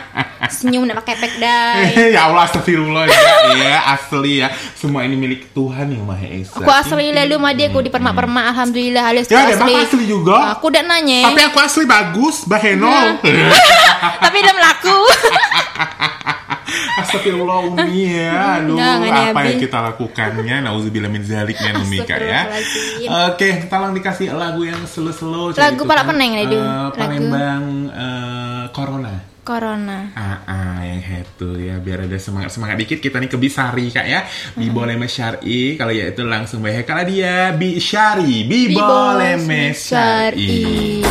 Senyum 0.44 0.84
nggak 0.84 1.00
pakai 1.00 1.16
pack 1.16 1.34
dye. 1.34 2.12
ya 2.14 2.28
Allah 2.28 2.44
astagfirullah 2.44 3.08
ya, 3.08 3.20
ya 3.56 3.78
asli 3.90 4.44
ya 4.44 4.52
semua 4.74 5.00
ini 5.00 5.16
milik 5.16 5.48
Tuhan 5.50 5.88
yang 5.88 6.04
Maha 6.04 6.28
Esa 6.28 6.60
Aku 6.60 6.68
asli 6.68 7.08
lalu 7.08 7.40
mah 7.40 7.56
dia 7.56 7.72
aku 7.72 7.80
di 7.80 7.88
permak-permak 7.88 8.52
alhamdulillah 8.52 9.08
halus 9.08 9.24
ya 9.24 9.40
tuh 9.48 9.56
memang 9.56 9.80
asli 9.80 10.04
juga 10.04 10.52
Aku 10.52 10.68
udah 10.68 10.84
nanya. 10.84 11.32
tapi 11.32 11.40
aku 11.42 11.58
asli 11.58 11.84
bagus 11.84 12.44
baheno 12.44 12.92
Tapi 14.24 14.36
udah 14.36 14.54
melaku. 14.54 14.98
Astagfirullah 17.14 17.58
Umi 17.70 18.02
ya 18.10 18.34
Aduh 18.58 18.74
ya, 18.74 19.30
apa 19.30 19.40
yang 19.46 19.58
kita 19.62 19.78
lakukannya? 19.78 20.56
Nauzubillah 20.66 21.10
min 21.10 21.22
zaliknya 21.22 21.78
Umi 21.78 22.02
Kak 22.02 22.18
ya. 22.18 22.42
Oke 23.30 23.70
tolong 23.70 23.94
dikasih 23.94 24.34
lagu 24.34 24.66
yang 24.66 24.82
slow-slow 24.82 25.54
Lagu 25.54 25.82
Itu 25.82 25.86
Palak 25.86 26.10
kan, 26.10 26.10
Peneng, 26.14 26.32
eh, 26.34 26.42
Lagu. 26.42 26.58
Palembang 26.98 27.64
eh, 27.94 28.64
Corona. 28.74 29.14
Corona. 29.44 30.08
Ah, 30.16 30.40
ah, 30.48 30.80
yang 30.80 31.04
itu 31.04 31.68
ya 31.68 31.76
biar 31.76 32.08
ada 32.08 32.16
semangat 32.16 32.48
semangat 32.48 32.80
dikit. 32.80 32.96
Kita 32.96 33.20
nih 33.20 33.28
ke 33.28 33.36
Bisari 33.36 33.92
kak 33.92 34.08
ya. 34.08 34.24
Bi 34.56 34.72
boleh 34.72 34.96
mesyari 34.96 35.76
kalau 35.76 35.92
ya 35.92 36.08
itu 36.08 36.24
langsung 36.24 36.64
bayar 36.64 36.88
kalau 36.88 37.04
dia 37.04 37.52
bi 37.52 37.76
syari 37.76 38.48
bi 38.48 38.72
boleh 38.72 39.36
mesyari 39.44 41.04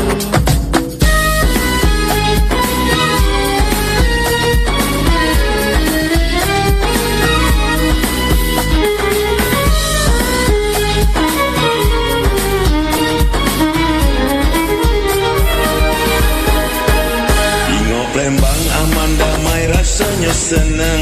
senang 20.54 21.02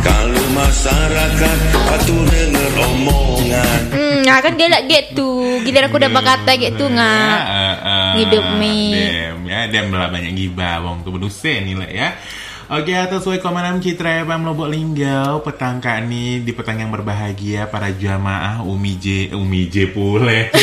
Kalau 0.00 0.44
masyarakat 0.54 1.58
patuh 1.90 2.22
dengar 2.30 2.72
omongan 2.86 3.80
Hmm, 3.90 4.22
nah 4.22 4.38
kan 4.38 4.54
dia 4.54 4.70
nak 4.70 4.86
gitu. 4.86 5.58
Giliran 5.66 5.90
aku 5.90 5.98
udah 5.98 6.12
berkata 6.14 6.54
gitu 6.54 6.86
nggak. 6.86 7.34
Ah, 7.42 7.74
ah, 7.82 8.10
Hidup, 8.14 8.46
Mi. 8.62 8.94
Dem 8.94 9.36
ya 9.50 9.66
dem 9.66 9.90
belah 9.90 10.06
banyak 10.06 10.32
gibah 10.38 10.78
wong 10.86 11.02
tuh 11.02 11.18
berdosa 11.18 11.50
nih 11.50 11.74
lah 11.74 11.90
ya 11.90 12.08
Oke, 12.70 12.94
atas 12.94 13.26
sesuai 13.26 13.42
komandan 13.42 13.82
Citra 13.82 14.22
FM 14.22 14.46
Lombok 14.46 14.70
Linggau 14.70 15.42
Petang 15.42 15.82
kak 15.82 16.06
nih 16.06 16.38
di 16.46 16.54
petang 16.54 16.78
yang 16.78 16.94
berbahagia 16.94 17.66
Para 17.66 17.90
jamaah 17.90 18.62
Umi 18.62 18.94
J 18.94 19.34
Umi 19.34 19.66
J 19.66 19.90
pule 19.90 20.54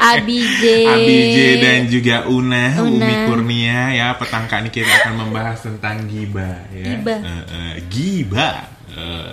ABJ. 0.00 0.64
ABJ 0.88 1.36
dan 1.60 1.80
juga 1.92 2.24
Una, 2.32 2.80
Una. 2.80 2.88
Umi 2.88 3.14
Kurnia 3.28 3.92
ya 3.92 4.16
petang 4.16 4.48
kali 4.48 4.72
kita 4.72 4.88
akan 4.88 5.28
membahas 5.28 5.68
tentang 5.68 6.08
giba 6.08 6.64
ya. 6.72 6.96
Gibah. 6.96 7.20
Eh, 7.20 7.44
eh, 7.44 7.74
giba. 7.92 8.75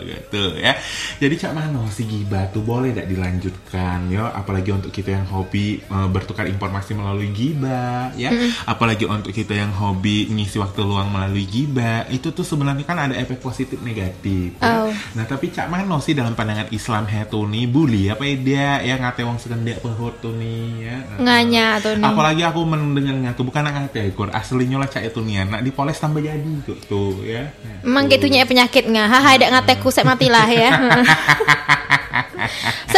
Gitu 0.03 0.43
ya. 0.59 0.75
Jadi 1.19 1.35
Cak 1.39 1.53
Mano 1.55 1.87
si 1.87 2.03
giba 2.03 2.51
tuh 2.51 2.63
boleh 2.65 2.91
tidak 2.91 3.07
dilanjutkan 3.07 4.11
ya 4.11 4.31
apalagi 4.35 4.75
untuk 4.75 4.91
kita 4.91 5.15
yang 5.15 5.25
hobi 5.31 5.79
eh, 5.79 6.07
bertukar 6.11 6.45
informasi 6.49 6.97
melalui 6.97 7.31
giba 7.31 8.11
ya. 8.19 8.29
Apalagi 8.67 9.07
untuk 9.07 9.31
kita 9.31 9.55
yang 9.55 9.71
hobi 9.71 10.27
ngisi 10.27 10.59
waktu 10.59 10.83
luang 10.83 11.09
melalui 11.11 11.47
giba 11.47 12.03
itu 12.11 12.35
tuh 12.35 12.43
sebenarnya 12.43 12.83
kan 12.83 12.99
ada 12.99 13.15
efek 13.15 13.39
positif 13.39 13.79
negatif. 13.79 14.55
ya. 14.59 14.87
Oh. 14.87 14.91
Nah 15.15 15.25
tapi 15.27 15.49
Cak 15.53 15.71
Mano 15.71 16.03
sih 16.03 16.11
dalam 16.11 16.35
pandangan 16.35 16.67
Islam 16.75 17.07
hetu 17.07 17.47
nih 17.47 17.65
bully 17.69 18.11
apa 18.11 18.23
ya 18.27 18.35
dia 18.35 18.69
ya 18.83 18.95
ngate 18.99 19.23
wong 19.23 19.39
sekendak 19.39 19.79
pehut 19.79 20.19
tuh 20.19 20.35
nih 20.35 20.91
ya. 20.91 20.97
Nganya 21.19 21.65
tuh 21.79 21.95
nih. 21.95 22.05
Apalagi 22.05 22.43
aku 22.43 22.59
mendengar 22.67 23.15
ngaku 23.15 23.41
bukan 23.47 23.63
anak 23.63 23.87
ngate 23.87 24.11
kur 24.13 24.29
aslinya 24.33 24.77
lah 24.81 24.89
cak 24.91 25.07
itu 25.07 25.19
nih 25.23 25.47
nak 25.47 25.61
dipoles 25.63 25.97
tambah 25.97 26.19
jadi 26.19 26.51
tuh, 26.67 26.77
tuh 26.87 27.15
ya. 27.23 27.47
Emang 27.83 28.07
gitu 28.11 28.27
nya 28.27 28.47
penyakit 28.47 28.87
nggak? 28.87 29.07
Haha, 29.07 29.29
ada 29.37 29.47
ngateku 29.53 29.93
saya 29.93 30.09
matilah 30.09 30.49
ya. 30.49 30.69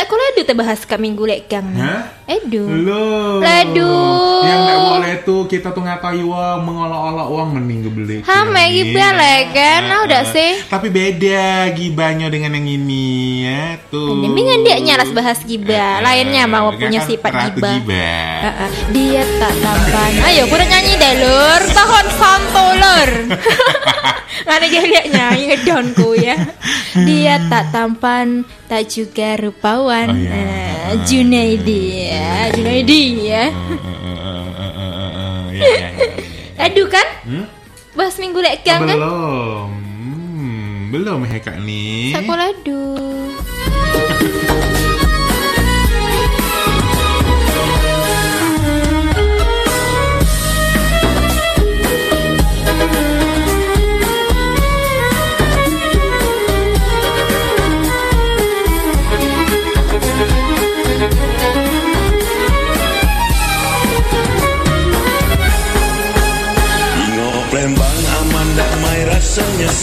kuliah 0.06 0.32
itu 0.38 0.54
bahas 0.56 0.84
ke 0.84 0.96
minggu 1.00 1.24
lek 1.26 1.48
kang. 1.50 1.66
Hah? 1.76 2.12
Edu. 2.28 2.66
Loh. 2.68 3.40
Aduh. 3.40 4.44
Yang 4.44 4.60
nggak 4.66 4.80
boleh 4.82 5.16
tuh 5.24 5.42
kita 5.50 5.72
tuh 5.72 5.84
ngatai 5.86 6.22
uang 6.22 6.60
mengolok-olok 6.66 7.28
uang 7.32 7.50
mending 7.56 7.80
gebeli. 7.88 8.18
Hame 8.26 8.64
gibah 8.76 9.12
lah 9.16 9.40
kan, 9.56 9.82
ah, 9.88 10.00
udah 10.04 10.24
sih. 10.30 10.52
Tapi 10.68 10.88
beda 10.92 11.72
gibahnya 11.74 12.28
dengan 12.28 12.58
yang 12.60 12.68
ini 12.68 13.08
ya 13.48 13.62
tuh. 13.90 14.22
Dengan 14.24 14.60
dia 14.64 14.78
nyaras 14.84 15.10
bahas 15.16 15.40
gibah, 15.44 15.76
Eh, 15.76 16.02
lainnya 16.02 16.44
mau 16.50 16.72
punya 16.76 17.04
sifat. 17.04 17.32
Heeh. 17.32 18.70
Dia 18.92 19.24
tak 19.40 19.54
tampan. 19.64 20.12
Ayo, 20.28 20.44
udah 20.50 20.68
nyanyi 20.68 20.94
deh 20.98 21.14
lur. 21.24 21.62
Tahun 21.72 22.06
santo 22.16 22.66
lur. 22.76 23.10
Ada 24.56 24.68
lihat 24.72 25.06
nyanyi 25.10 25.44
ngedonku 25.52 26.16
ya. 26.16 26.36
Dia 27.08 27.44
tak 27.52 27.76
tampan, 27.76 28.48
tak 28.72 28.88
juga 28.88 29.05
rupawan. 29.14 30.08
Oh, 30.10 30.18
iya. 30.18 30.32
Eh, 30.34 30.94
Junaidi 31.06 31.82
ya, 32.10 32.50
Junaidi 32.54 33.02
ya. 33.30 33.50
Eh, 33.50 33.54
eh, 33.54 33.80
eh, 34.06 34.18
eh, 34.26 34.44
eh, 34.62 34.74
eh, 34.82 35.12
eh, 35.18 35.44
ya, 35.54 35.66
ya, 35.66 35.90
ya, 35.90 35.90
ya. 35.90 36.66
Aduh 36.66 36.88
kan? 36.90 37.08
Hmm? 37.26 37.46
Bahas 37.94 38.16
minggu 38.18 38.40
lek 38.42 38.64
kan? 38.66 38.86
Belum. 38.86 39.70
Hmm. 39.70 40.92
belum 40.94 41.20
Heka 41.26 41.58
nih. 41.60 42.16
Sekolah 42.16 42.50
du. 42.64 42.82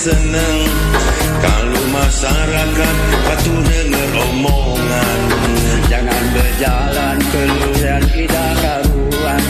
Senang 0.02 0.58
Kalau 1.38 1.82
masyarakat 1.94 2.96
patuh 3.22 3.60
dengar 3.62 4.10
omongan. 4.34 5.20
Jangan 5.86 6.24
berjalan 6.34 7.16
keluar 7.30 8.00
tidak 8.10 8.50
karuan. 8.58 9.42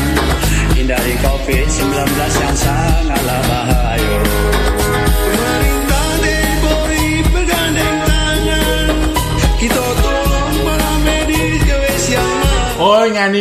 Hindari 0.76 1.14
COVID-19 1.24 1.88
yang 2.20 2.56
sangatlah 2.56 3.41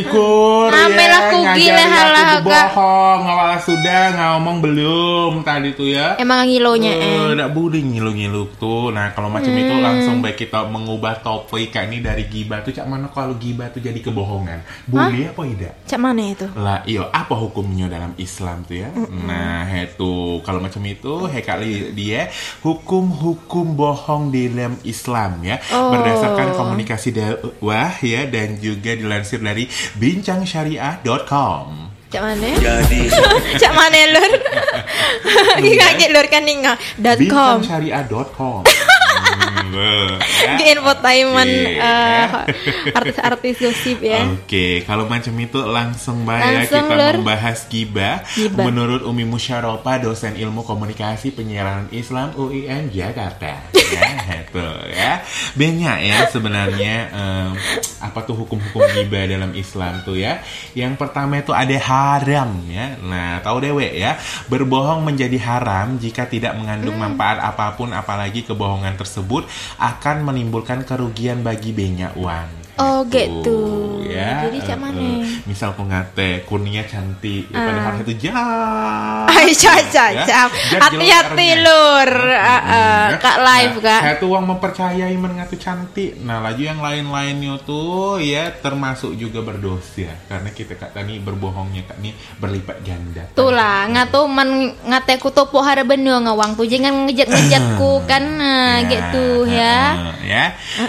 Oh 0.02 0.68
nyanyi 0.68 0.70
kur 0.70 0.70
Ame 0.72 1.06
lah 1.06 1.22
aku 1.22 1.38
bohong 2.42 3.20
ngawal 3.22 3.58
sudah 3.62 4.02
ngomong 4.14 4.58
belum 4.60 5.32
tadi 5.42 5.70
tuh 5.72 5.88
ya 5.88 6.18
Emang 6.18 6.46
ngilonya 6.46 6.92
eh. 6.92 7.04
Eh, 7.04 7.30
Nggak 7.36 7.52
boleh 7.52 7.82
ngilu-ngilu 7.82 8.58
tuh 8.58 8.90
Nah 8.90 9.12
kalau 9.12 9.30
macam 9.30 9.52
itu 9.52 9.70
Hmm. 9.72 9.80
langsung 9.82 10.18
baik 10.20 10.38
kita 10.38 10.68
mengubah 10.68 11.22
topik 11.22 11.72
Kak 11.72 11.88
ini 11.88 12.00
dari 12.00 12.26
gibah 12.26 12.62
tuh 12.62 12.72
Cak 12.72 12.86
mana 12.86 13.08
kalau 13.08 13.34
gibah 13.36 13.70
tuh 13.70 13.80
jadi 13.80 13.98
kebohongan 13.98 14.62
Boleh 14.86 15.30
apa 15.30 15.42
tidak? 15.48 15.74
Cak 15.86 16.00
mana 16.00 16.22
itu? 16.28 16.46
Lah 16.54 16.82
iyo 16.84 17.08
apa 17.08 17.34
hukumnya 17.34 17.88
dalam 17.88 18.14
Islam 18.16 18.64
tuh 18.64 18.78
ya? 18.78 18.90
Nah 19.08 19.66
itu 19.74 20.12
kalau 20.42 20.60
macam 20.60 20.82
itu 20.84 21.26
he 21.26 21.40
kali 21.42 21.92
dia 21.92 22.28
hukum-hukum 22.62 23.74
bohong 23.74 24.30
di 24.30 24.50
dalam 24.50 24.76
Islam 24.84 25.42
ya 25.42 25.58
Oh. 25.72 25.94
berdasarkan 25.94 26.52
komunikasi 26.54 27.10
dakwah 27.12 27.96
ya 28.02 28.28
dan 28.28 28.58
juga 28.58 28.92
dilansir 28.92 29.40
dari 29.40 29.66
bincangsyariah.com. 30.00 31.68
Cak 32.12 32.20
mana? 32.28 32.48
Jadi 32.60 33.08
Cak 33.62 33.72
mana 33.72 34.02
lur? 34.12 34.32
Iki 35.64 35.76
kaget 35.80 36.10
lur 36.12 36.28
kan 36.28 36.44
ninga. 36.44 36.76
Dot 37.00 37.16
com. 37.32 37.64
Bincangsyariah.com. 37.64 38.62
Ya. 39.72 40.56
Ke 40.58 40.66
infotainment 40.72 41.54
ya. 41.78 41.96
artis-artis 42.92 43.56
gosip 43.58 44.00
ya. 44.02 44.26
Oke, 44.28 44.84
kalau 44.84 45.08
macam 45.08 45.34
itu 45.38 45.60
langsung 45.64 46.24
bayar 46.24 46.64
Langsung, 46.66 46.86
kita 46.88 46.98
Lur. 46.98 47.16
membahas 47.24 47.60
gibah. 47.68 48.16
Gibah. 48.34 48.64
Menurut 48.68 49.02
Umi 49.04 49.24
Musyaropa, 49.24 49.98
dosen 49.98 50.36
ilmu 50.36 50.62
komunikasi 50.62 51.32
penyiaran 51.32 51.88
Islam 51.92 52.34
UIN 52.36 52.92
Jakarta. 52.92 53.64
ya, 53.96 54.08
itu 54.40 54.68
ya. 54.92 55.12
Banyak 55.54 55.98
ya 56.02 56.18
sebenarnya 56.28 56.96
em, 57.12 57.50
apa 58.00 58.20
tuh 58.24 58.36
hukum-hukum 58.40 58.82
gibah 58.96 59.28
dalam 59.28 59.52
Islam 59.54 60.02
tuh 60.04 60.16
ya. 60.16 60.40
Yang 60.74 60.96
pertama 60.96 61.40
itu 61.40 61.52
ada 61.52 61.76
haram 61.76 62.50
ya. 62.68 62.96
Nah, 63.02 63.40
tahu 63.42 63.58
dewe 63.62 63.88
ya, 63.94 64.16
berbohong 64.48 65.04
menjadi 65.04 65.38
haram 65.40 65.96
jika 65.98 66.26
tidak 66.26 66.56
mengandung 66.56 66.94
Hmm. 66.94 67.16
manfaat 67.16 67.40
apa 67.40 67.74
pun 67.74 67.90
apalagi 67.92 68.44
kebohongan 68.44 68.94
tersebut 68.94 69.48
akan 69.82 70.24
menimbulkan 70.28 70.86
kerugian 70.86 71.42
bagi 71.42 71.74
banyak 71.74 72.14
uang. 72.16 72.61
Oh, 72.78 73.04
gitu. 73.08 73.60
ya. 74.06 74.48
Jadi 74.48 74.58
cak 74.64 74.76
Eh, 74.76 74.80
mana? 74.80 75.10
misal 75.44 75.72
aku 75.72 75.84
ngate 75.88 76.44
kurnia 76.46 76.84
cantik, 76.84 77.48
ya, 77.48 77.56
Ah. 77.58 77.64
padahal 77.68 77.94
itu 78.04 78.14
jahat. 78.22 79.26
Ay, 79.32 79.50
caca, 79.52 80.06
Ya, 80.12 80.44
Hati-hati 80.78 81.48
lur. 81.60 82.12
Ah, 82.32 82.62
ah, 82.62 83.06
Ya. 83.12 83.18
Kak 83.18 83.38
live 83.40 83.76
Nah, 83.80 83.84
kak. 83.84 84.02
Saya 84.04 84.16
tuh 84.18 84.30
uang 84.32 84.46
mempercayai 84.48 85.16
mengatu 85.16 85.56
cantik. 85.56 86.20
Nah, 86.22 86.40
laju 86.40 86.62
yang 86.62 86.80
lain-lainnya 86.80 87.56
tuh 87.64 88.20
ya 88.20 88.52
termasuk 88.54 89.16
juga 89.16 89.42
berdosa 89.42 90.12
karena 90.28 90.50
kita 90.52 90.76
kak 90.76 90.94
tani 90.94 91.18
berbohongnya 91.18 91.88
kak 91.88 91.98
nih 92.00 92.14
berlipat 92.38 92.78
ganda. 92.84 93.24
Tuh 93.34 93.52
lah, 93.52 93.88
ngatu 93.88 94.28
man 94.28 94.50
ngateku 94.86 95.32
topo 95.32 95.60
hara 95.62 95.82
bener 95.82 96.22
ngawang 96.22 96.54
tuh 96.54 96.68
jangan 96.68 97.08
ngejat-ngejatku 97.08 98.06
kan 98.06 98.24
nah, 98.38 98.76
gitu 98.86 99.48
ya. 99.48 99.80
ya. 100.22 100.46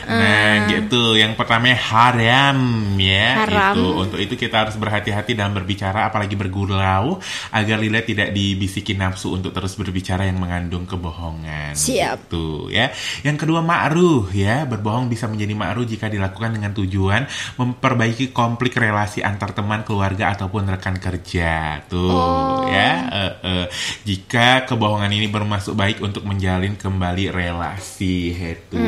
Nah, 0.06 0.68
gitu. 0.68 1.14
Yang 1.14 1.34
pertama 1.34 1.71
haram 1.74 2.58
ya. 2.96 3.44
Haram. 3.44 3.74
Itu. 3.76 3.86
Untuk 3.98 4.18
itu 4.20 4.34
kita 4.36 4.66
harus 4.66 4.76
berhati-hati 4.76 5.32
dalam 5.32 5.52
berbicara 5.52 6.06
apalagi 6.06 6.34
bergurau 6.34 7.18
agar 7.50 7.76
lila 7.76 8.00
tidak 8.00 8.30
dibisikin 8.30 9.00
nafsu 9.00 9.34
untuk 9.34 9.50
terus 9.50 9.74
berbicara 9.74 10.24
yang 10.24 10.38
mengandung 10.38 10.84
kebohongan. 10.84 11.72
Siap. 11.74 12.28
Gitu 12.28 12.68
ya. 12.70 12.92
Yang 13.22 13.46
kedua 13.46 13.60
ma'ruh 13.60 14.28
ya. 14.30 14.64
Berbohong 14.64 15.08
bisa 15.08 15.26
menjadi 15.26 15.54
ma'ruh 15.54 15.84
jika 15.84 16.06
dilakukan 16.06 16.56
dengan 16.56 16.72
tujuan 16.72 17.24
memperbaiki 17.56 18.30
konflik 18.30 18.76
relasi 18.76 19.20
antar 19.20 19.52
teman, 19.52 19.82
keluarga 19.82 20.32
ataupun 20.32 20.68
rekan 20.68 20.96
kerja. 20.96 21.82
Tuh 21.86 22.10
Oh. 22.12 22.68
ya. 22.68 22.90
Eh, 23.08 23.32
eh. 23.42 23.66
Jika 24.02 24.66
kebohongan 24.66 25.10
ini 25.10 25.26
bermaksud 25.26 25.72
baik 25.72 26.02
untuk 26.02 26.24
menjalin 26.24 26.76
kembali 26.76 27.30
relasi 27.30 28.32
itu 28.32 28.82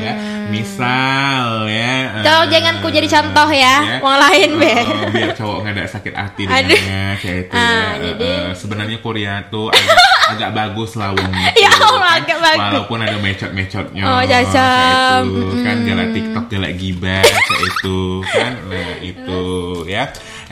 ya. 0.00 0.12
Misal 0.48 1.68
ya. 1.68 2.20
eh, 2.20 2.24
Tuh, 2.32 2.44
jangan 2.48 2.74
ku 2.78 2.88
jadi 2.88 3.08
contoh 3.08 3.48
ya, 3.50 3.76
wong 3.98 4.16
lain, 4.16 4.50
Be. 4.54 4.72
oh, 4.78 5.08
biar 5.08 5.30
cowok 5.32 5.56
nggak 5.60 5.72
ada 5.72 5.84
sakit 5.84 6.14
hati 6.14 6.42
dengannya 6.44 7.02
kayak 7.16 7.38
itu 7.42 7.52
Ah, 7.52 7.66
ya. 7.66 7.82
jadi- 8.00 8.22
Eh, 8.22 8.40
eh, 8.40 8.52
sebenarnya 8.52 8.98
Korea 8.98 9.32
tuh 9.44 9.66
agak, 9.72 9.98
agak 10.30 10.50
bagus 10.52 10.90
lah 10.94 11.10
wongnya 11.10 11.50
Ya 11.54 11.70
tuh, 11.72 11.90
Allah, 11.90 12.00
kan. 12.00 12.18
agak 12.20 12.38
bagus. 12.40 12.60
walaupun 12.62 12.98
ada 13.00 13.16
mecot-mecotnya 13.18 14.02
Oh, 14.04 14.20
kayak 14.20 14.30
cacam. 14.46 15.22
itu 15.26 15.56
kan 15.60 15.76
galak 15.82 16.08
TikTok 16.10 16.44
galak 16.48 16.72
gibah 16.74 17.22
kayak 17.24 17.62
itu 17.64 17.98
kan 18.24 18.52
nah 18.64 18.90
itu 19.00 19.40
ya 19.86 20.04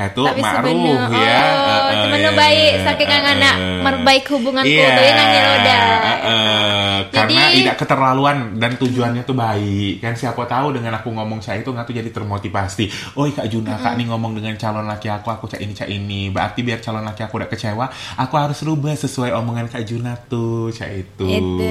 itu 0.06 0.22
Tapi 0.22 0.38
ma'ruf 0.38 0.62
sebenarnya, 0.62 1.18
ya 1.18 1.38
oh, 1.42 1.58
Eh, 1.58 1.90
eh, 1.90 1.96
sebenarnya 1.98 2.30
ya. 2.30 2.38
baik 2.38 2.72
saking 2.84 3.08
Eh, 3.08 3.18
anak 3.18 3.56
eh. 3.56 3.80
merbaik 3.82 4.24
hubunganku 4.28 4.70
Iya, 4.70 4.88
tuh 4.88 5.02
ya 5.02 5.12
nganyi 5.12 5.40
loda. 5.40 5.74
eh, 5.74 6.18
eh, 6.22 6.96
karena 7.08 7.40
Jadi- 7.40 7.56
tidak 7.58 7.76
keterlaluan 7.76 8.36
dan 8.54 8.72
tujuannya 8.74 9.22
tuh 9.22 9.34
baik 9.34 9.94
kan 9.98 10.14
siapa 10.14 10.42
tahu 10.44 10.68
dengan 10.70 10.92
aku 10.94 11.08
ngomong 11.08 11.40
saya 11.40 11.58
itu 11.58 11.68
nggak 11.68 11.82
tuh 11.82 11.94
jadi 11.94 12.10
termotivasi 12.10 12.84
oh 13.14 13.26
kak 13.26 13.48
Juna 13.48 13.74
kak 13.74 13.94
nih 13.94 14.06
ngomong 14.06 14.34
dengan 14.34 14.54
calon 14.54 14.84
laki 14.84 15.08
aku 15.08 15.28
aku 15.28 15.44
cak 15.46 15.58
ini 15.58 15.72
cak 15.72 15.88
ini 15.88 16.28
berarti 16.28 16.60
biar 16.60 16.78
calon 16.78 17.02
laki 17.02 17.22
aku 17.22 17.34
udah 17.36 17.48
kecewa 17.48 17.86
aku 18.16 18.34
harus 18.34 18.58
rubah 18.60 18.92
sesuai 18.92 19.30
omongan 19.32 19.66
kak 19.66 19.82
Juna 19.82 20.14
tuh 20.20 20.70
cak 20.70 20.90
itu 20.92 21.26
Itu, 21.26 21.66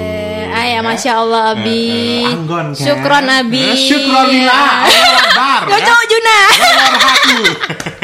ah 0.50 0.66
ya 0.66 0.80
masya 0.82 1.12
Allah 1.18 1.54
Abi. 1.54 1.84
Eh, 1.88 2.24
eh, 2.24 2.28
anggon 2.28 2.68
kan 2.72 2.80
Syukron 2.80 3.26
Abi. 3.26 3.64
Syukron 3.78 4.26
lillah 4.28 4.62
Allah 4.84 5.22
Akbar 5.22 5.62
Yo 5.68 5.78
ya. 5.78 5.96
Juna. 6.08 6.38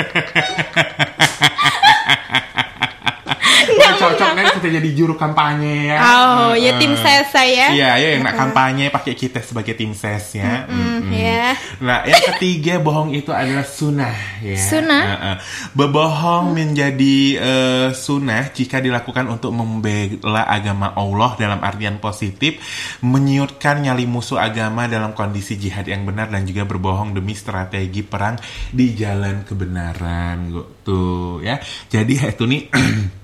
Akbar. 3.93 4.01
Wah, 4.01 4.11
cocok 4.17 4.29
kan 4.33 4.45
kita 4.57 4.69
jadi 4.81 4.89
juru 4.91 5.13
kampanye 5.13 5.93
ya. 5.93 5.97
Oh, 6.01 6.51
ya 6.57 6.71
Eh, 6.73 6.79
tim 6.81 6.93
ses 6.97 7.29
saya. 7.29 7.65
Iya, 7.69 7.89
ya 8.01 8.07
yang 8.17 8.23
nak 8.25 8.35
kampanye 8.35 8.89
pakai 8.89 9.13
kita 9.13 9.39
sebagai 9.45 9.77
tim 9.77 9.93
ses 9.93 10.35
ya. 10.35 10.65
Hmm, 10.65 11.05
Mm-mm. 11.05 11.13
ya. 11.13 11.53
Nah, 11.79 12.01
yang 12.03 12.23
ketiga 12.33 12.81
bohong 12.81 13.13
itu 13.13 13.29
adalah 13.29 13.61
sunnah 13.61 14.15
ya. 14.41 14.57
Sunnah? 14.57 15.03
Eh, 15.05 15.17
eh. 15.33 15.37
Berbohong 15.77 16.53
menjadi 16.53 17.15
eh, 17.37 17.87
sunnah 17.93 18.49
jika 18.49 18.81
dilakukan 18.81 19.29
untuk 19.29 19.53
membela 19.53 20.49
agama 20.49 20.91
Allah 20.93 21.37
dalam 21.37 21.59
artian 21.61 22.01
positif, 22.01 22.57
menyiutkan 23.05 23.83
nyali 23.83 24.09
musuh 24.09 24.41
agama 24.41 24.89
dalam 24.89 25.13
kondisi 25.13 25.55
jihad 25.55 25.85
yang 25.85 26.03
benar 26.03 26.33
dan 26.33 26.43
juga 26.43 26.65
berbohong 26.65 27.13
demi 27.13 27.37
strategi 27.37 28.01
perang 28.01 28.35
di 28.69 28.97
jalan 28.97 29.45
kebenaran. 29.45 30.49
Tuh 30.81 31.39
ya. 31.39 31.59
Jadi 31.87 32.13
itu 32.17 32.43
nih 32.43 32.61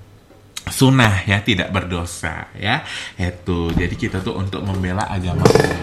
sunnah 0.70 1.22
ya 1.22 1.38
tidak 1.40 1.68
berdosa 1.68 2.48
ya 2.54 2.82
itu 3.16 3.70
jadi 3.70 3.92
kita 3.92 4.18
tuh 4.20 4.34
untuk 4.34 4.62
membela 4.62 5.04
agama 5.04 5.42
Allah 5.42 5.76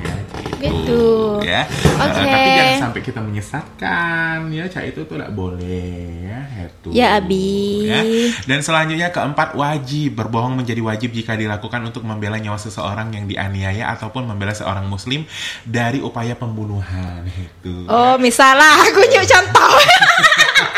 ya 0.00 0.14
gitu, 0.30 0.60
Gitu. 0.60 1.04
ya. 1.42 1.64
Eh, 1.64 2.24
tapi 2.26 2.48
jangan 2.50 2.76
sampai 2.82 3.00
kita 3.02 3.20
menyesatkan 3.20 4.48
ya 4.50 4.64
cak 4.66 4.84
itu 4.86 5.00
tuh 5.02 5.16
tidak 5.16 5.32
boleh 5.32 5.92
ya 6.22 6.40
itu 6.62 6.88
Ya, 6.90 7.16
Abi. 7.16 7.84
ya. 7.86 8.00
dan 8.44 8.60
selanjutnya 8.60 9.08
keempat 9.08 9.52
wajib 9.54 10.16
berbohong 10.16 10.56
menjadi 10.56 10.80
wajib 10.80 11.10
jika 11.10 11.32
dilakukan 11.34 11.80
untuk 11.82 12.00
membela 12.02 12.36
nyawa 12.36 12.56
seseorang 12.56 13.08
yang 13.10 13.24
dianiaya 13.24 13.88
ataupun 13.90 14.24
membela 14.24 14.52
seorang 14.52 14.84
muslim 14.84 15.24
dari 15.62 16.00
upaya 16.00 16.32
pembunuhan 16.34 17.24
itu 17.30 17.84
Oh, 17.86 18.16
misalnya 18.16 18.80
aku 18.80 19.00
nyuk 19.02 19.24
contoh. 19.26 19.72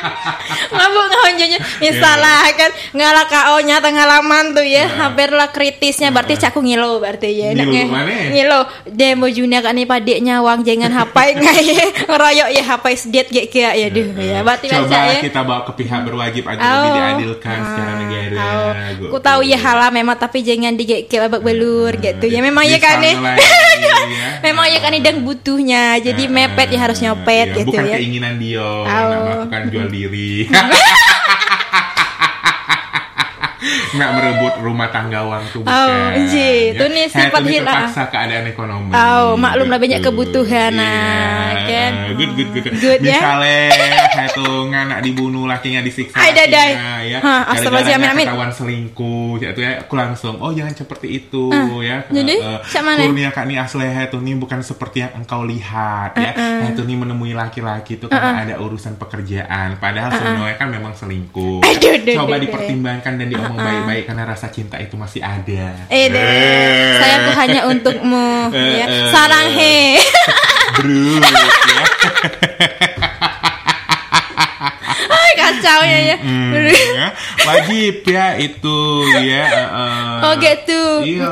ngabuk 0.73 1.11
Onjonya 1.23 1.59
misalnya 1.79 2.51
kan 2.53 2.71
ngalah 2.93 3.27
KO 3.27 3.57
nya 3.63 3.79
tengah 3.79 4.05
laman 4.05 4.53
tuh 4.53 4.65
ya, 4.65 4.85
hampir 4.89 5.31
lah 5.31 5.49
kritisnya 5.49 6.09
berarti 6.09 6.35
caku 6.37 6.61
ngilo 6.61 6.99
berarti 6.99 7.31
ya. 7.31 7.49
Ngilo 7.53 7.73
Nge- 7.73 7.89
mana? 7.89 8.13
Ngilo 8.29 8.61
demo 8.87 9.27
junia 9.27 9.61
kan 9.61 9.73
nih 9.73 9.85
padek 9.85 10.19
nyawang 10.19 10.61
jangan 10.61 10.91
hapai 10.93 11.35
ngai 11.39 11.73
ngeroyok 12.05 12.49
ya 12.51 12.63
hapai 12.65 12.95
sedet 12.95 13.27
kayak 13.29 13.49
kayak 13.49 13.75
ya 13.77 13.89
duh 13.89 14.07
ya. 14.15 14.39
Berarti 14.43 14.67
Coba 14.69 14.83
baca 14.85 14.99
ya. 15.09 15.21
kita 15.21 15.41
bawa 15.41 15.61
ke 15.63 15.73
pihak 15.75 16.01
berwajib 16.03 16.43
lebih 16.45 16.61
Oh. 16.63 16.93
diadilkan 16.93 17.59
secara 17.65 17.93
negara. 17.97 18.37
Oh. 18.99 19.09
Ku 19.09 19.19
tahu 19.19 19.41
ya 19.43 19.57
halal 19.57 19.91
memang 19.91 20.17
tapi 20.17 20.43
jangan 20.43 20.75
digek 20.75 21.07
babak 21.09 21.41
belur 21.41 21.93
gitu 21.95 22.27
ya. 22.35 22.41
Memang 22.41 22.65
ya 22.65 22.79
kan 22.79 22.99
nih. 22.99 23.15
Ya. 23.15 24.29
Memang 24.43 24.67
ya 24.67 24.79
kan 24.79 24.93
dan 24.95 25.17
butuhnya. 25.23 25.99
Jadi 25.99 26.27
mepet 26.27 26.69
ya 26.69 26.81
harus 26.81 26.99
nyopet 26.99 27.47
Iya, 27.49 27.57
gitu 27.57 27.69
bukan 27.71 27.85
ya. 27.85 27.97
keinginan 27.97 28.35
dia 28.37 28.61
Oh. 28.63 28.85
melakukan 28.85 29.63
jual 29.69 29.89
diri 29.93 30.49
nggak 33.93 34.11
merebut 34.11 34.55
rumah 34.59 34.89
tangga 34.89 35.21
tuh 35.47 35.61
bukan 35.61 35.73
Oh, 35.75 36.09
ji. 36.27 36.73
Tuh 36.73 36.89
nih 36.89 37.07
sifat 37.07 37.29
tuh 37.31 37.43
nih 37.43 37.53
hilang. 37.55 37.77
terpaksa 37.85 38.03
keadaan 38.09 38.45
ekonomi 38.47 38.91
Oh, 38.91 39.37
maklum 39.37 39.69
lah 39.69 39.77
banyak 39.77 40.01
kebutuhan, 40.01 40.73
nah, 40.73 41.53
Iya, 41.55 41.63
kan. 41.63 41.93
good 42.11 42.33
good 42.33 42.49
good, 42.55 42.65
Good, 42.75 43.01
ya. 43.03 43.15
misalnya 43.15 43.61
saya 44.11 44.29
tuh 44.31 44.53
nganak 44.67 44.99
dibunuh 45.01 45.45
lakinya 45.45 45.81
disiksa 45.81 46.17
Ay, 46.17 46.33
dadai. 46.33 46.73
lakinya, 46.73 46.99
ya 47.03 47.19
astagfirullahaladzim, 47.47 48.11
amin. 48.11 48.27
ketahuan 48.27 48.51
selingkuh 48.51 49.33
ya 49.39 49.51
tuh 49.51 49.63
ya 49.63 49.73
aku 49.79 49.95
langsung 49.95 50.35
oh 50.39 50.51
jangan 50.51 50.73
seperti 50.75 51.07
itu 51.15 51.45
ya 51.81 52.05
jadi, 52.09 52.35
Eh, 52.35 52.59
cak 52.63 52.83
mana? 52.83 53.01
kurnia 53.03 53.29
kak 53.29 53.45
nih 53.45 53.59
asleh 53.59 53.89
tuh 54.09 54.19
nih 54.19 54.35
bukan 54.35 54.61
seperti 54.61 54.97
yang 55.01 55.13
engkau 55.15 55.43
lihat 55.43 56.13
ya 56.15 56.33
Uh-uh. 56.33 56.71
itu 56.71 56.83
nih 56.83 56.97
menemui 56.97 57.33
laki-laki 57.33 57.95
itu 57.95 58.07
karena 58.07 58.43
ada 58.43 58.55
urusan 58.59 58.97
pekerjaan 58.97 59.77
padahal 59.77 60.11
sebenarnya 60.11 60.57
kan 60.57 60.69
memang 60.69 60.93
selingkuh 60.93 61.61
coba 62.15 62.37
dipertimbangkan 62.39 63.13
dan 63.15 63.27
diomong 63.29 63.59
baik-baik 63.83 64.05
karena 64.07 64.23
rasa 64.25 64.47
cinta 64.49 64.79
itu 64.79 64.95
masih 64.95 65.19
ada 65.19 65.75
Eh 65.89 66.07
deh, 66.07 66.23
sayangku 66.97 67.31
hanya 67.35 67.61
untukmu 67.67 68.31
Eh, 68.55 68.79
ya. 68.79 68.87
eh. 68.87 69.11
Sarang 69.11 69.49
he. 69.51 69.99
Bro, 70.73 71.21
ya. 71.21 71.85
Kacau 75.53 75.81
ya 75.85 75.99
ya. 76.01 76.17
Hmm, 76.17 76.53
ya. 76.99 77.09
Wajib 77.45 77.95
ya 78.09 78.27
itu 78.41 78.79
ya. 79.21 79.45
eh. 79.45 80.25
Oh 80.25 80.33
gitu. 80.41 80.83
Iya. 81.05 81.29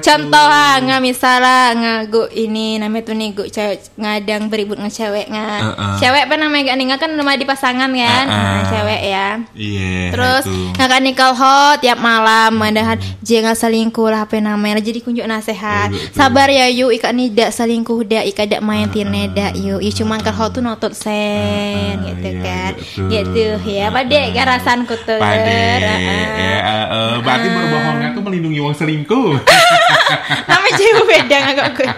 Contoh 0.00 0.46
ah, 0.48 0.80
nggak 0.80 1.00
misalnya 1.04 1.76
ngagu 1.76 2.32
ini 2.32 2.80
namanya 2.80 3.12
tuh 3.12 3.14
nih 3.16 3.28
gu 3.36 3.44
cewek 3.52 3.78
ngadang 4.00 4.48
beribut 4.48 4.80
nge 4.80 4.92
cewek 5.04 5.28
nggak. 5.28 5.60
Cewek 6.00 6.22
apa 6.26 6.34
namanya 6.40 6.72
gak 6.72 6.76
nih 6.80 6.86
kan 6.96 7.10
rumah 7.12 7.36
di 7.36 7.44
pasangan 7.44 7.90
kan. 7.92 8.26
Nah, 8.26 8.62
cewek 8.72 9.02
ya. 9.04 9.28
Iya. 9.52 10.14
Terus 10.14 10.44
nggak 10.48 10.88
kan 10.88 11.02
nikah 11.04 11.34
hot 11.34 11.84
tiap 11.84 12.00
malam 12.00 12.56
madahan 12.56 12.96
jangan 13.20 13.52
selingkuh 13.52 14.08
lah 14.08 14.24
apa 14.24 14.40
namanya 14.40 14.80
jadi 14.80 15.04
kunjuk 15.04 15.26
nasehat 15.28 15.92
betul. 15.92 16.16
sabar 16.16 16.48
ya 16.48 16.70
yuk 16.72 16.94
ikat 16.96 17.12
nih 17.12 17.28
dak 17.28 17.50
selingkuh 17.52 18.00
dak 18.08 18.24
ikat 18.30 18.46
dak 18.56 18.62
main 18.64 18.88
tirne 18.88 19.28
dak 19.34 19.52
yuk 19.58 19.82
cuman 19.82 20.20
kan 20.24 20.32
hot 20.32 20.56
tuh 20.56 20.62
notot 20.64 20.92
sen 20.96 22.00
gitu 22.04 22.28
iya, 22.30 22.42
kan 22.42 22.72
betul. 22.76 23.08
Gitu 23.34 23.58
ya 23.66 23.86
tuh 25.02 25.18
Pade, 25.18 25.42
Ah, 25.42 25.90
ah. 25.90 25.90
ya, 25.90 26.58
eh, 26.62 26.86
eh, 26.86 27.14
berarti 27.20 27.48
berbohongnya 27.50 28.08
tuh 28.14 28.22
melindungi 28.22 28.58
uang 28.62 28.74
selingkuh. 28.74 29.30
namanya 30.48 30.72
jauh 30.78 31.04
beda 31.04 31.36
nggak 31.50 31.68
gue 31.74 31.90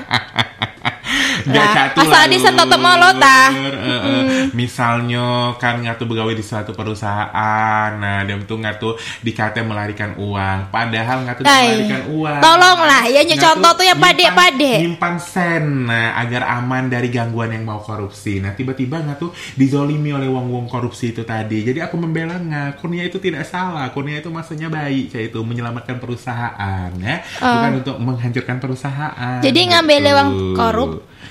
Gak 1.47 1.67
catu 1.71 2.03
asal 2.03 2.27
di 2.27 2.39
sentot 2.43 2.67
mau 2.77 2.99
lo, 2.99 3.15
tah. 3.15 3.55
Eh, 3.55 3.71
eh, 3.71 4.36
Misalnya 4.53 5.57
kan 5.57 5.81
ngatu 5.81 6.05
begawe 6.05 6.31
di 6.31 6.45
suatu 6.45 6.71
perusahaan, 6.71 7.91
nah 7.97 8.23
dem 8.23 8.45
tuh 8.45 8.61
ngatu 8.61 8.95
dikata 9.23 9.65
melarikan 9.65 10.15
uang, 10.21 10.69
padahal 10.69 11.25
ngatu 11.25 11.43
Ay, 11.43 11.83
melarikan 11.83 12.03
uang. 12.13 12.41
tolonglah, 12.43 13.03
ya, 13.09 13.23
Ngatu 13.25 13.41
contoh 13.41 13.73
tuh 13.81 13.87
yang 13.87 13.99
nyimpan- 13.99 14.15
pade-pade. 14.15 14.73
Nyimpan 14.85 15.15
sen, 15.17 15.65
nah 15.89 16.15
agar 16.17 16.43
aman 16.59 16.87
dari 16.87 17.09
gangguan 17.09 17.51
yang 17.51 17.65
mau 17.65 17.81
korupsi. 17.81 18.39
Nah 18.39 18.53
tiba-tiba 18.53 19.01
ngatu 19.01 19.31
dizolimi 19.55 20.13
oleh 20.13 20.29
wong-wong 20.29 20.69
korupsi 20.69 21.11
itu 21.11 21.25
tadi. 21.25 21.65
Jadi 21.65 21.81
aku 21.81 21.97
membela 21.97 22.37
nggak, 22.37 22.79
Kurnia 22.79 23.03
itu 23.03 23.17
tidak 23.17 23.49
salah, 23.49 23.89
Kurnia 23.91 24.21
itu 24.21 24.29
maksudnya 24.29 24.69
baik, 24.69 25.11
kayak 25.11 25.33
itu 25.33 25.41
menyelamatkan 25.41 25.97
perusahaan, 25.97 26.91
ya, 26.93 27.17
bukan 27.39 27.73
untuk 27.81 27.97
menghancurkan 27.97 28.57
perusahaan. 28.59 29.41
Jadi 29.41 29.61
ngambil 29.73 29.99
gitu. 29.99 30.13
uang 30.13 30.29
korup? 30.53 30.91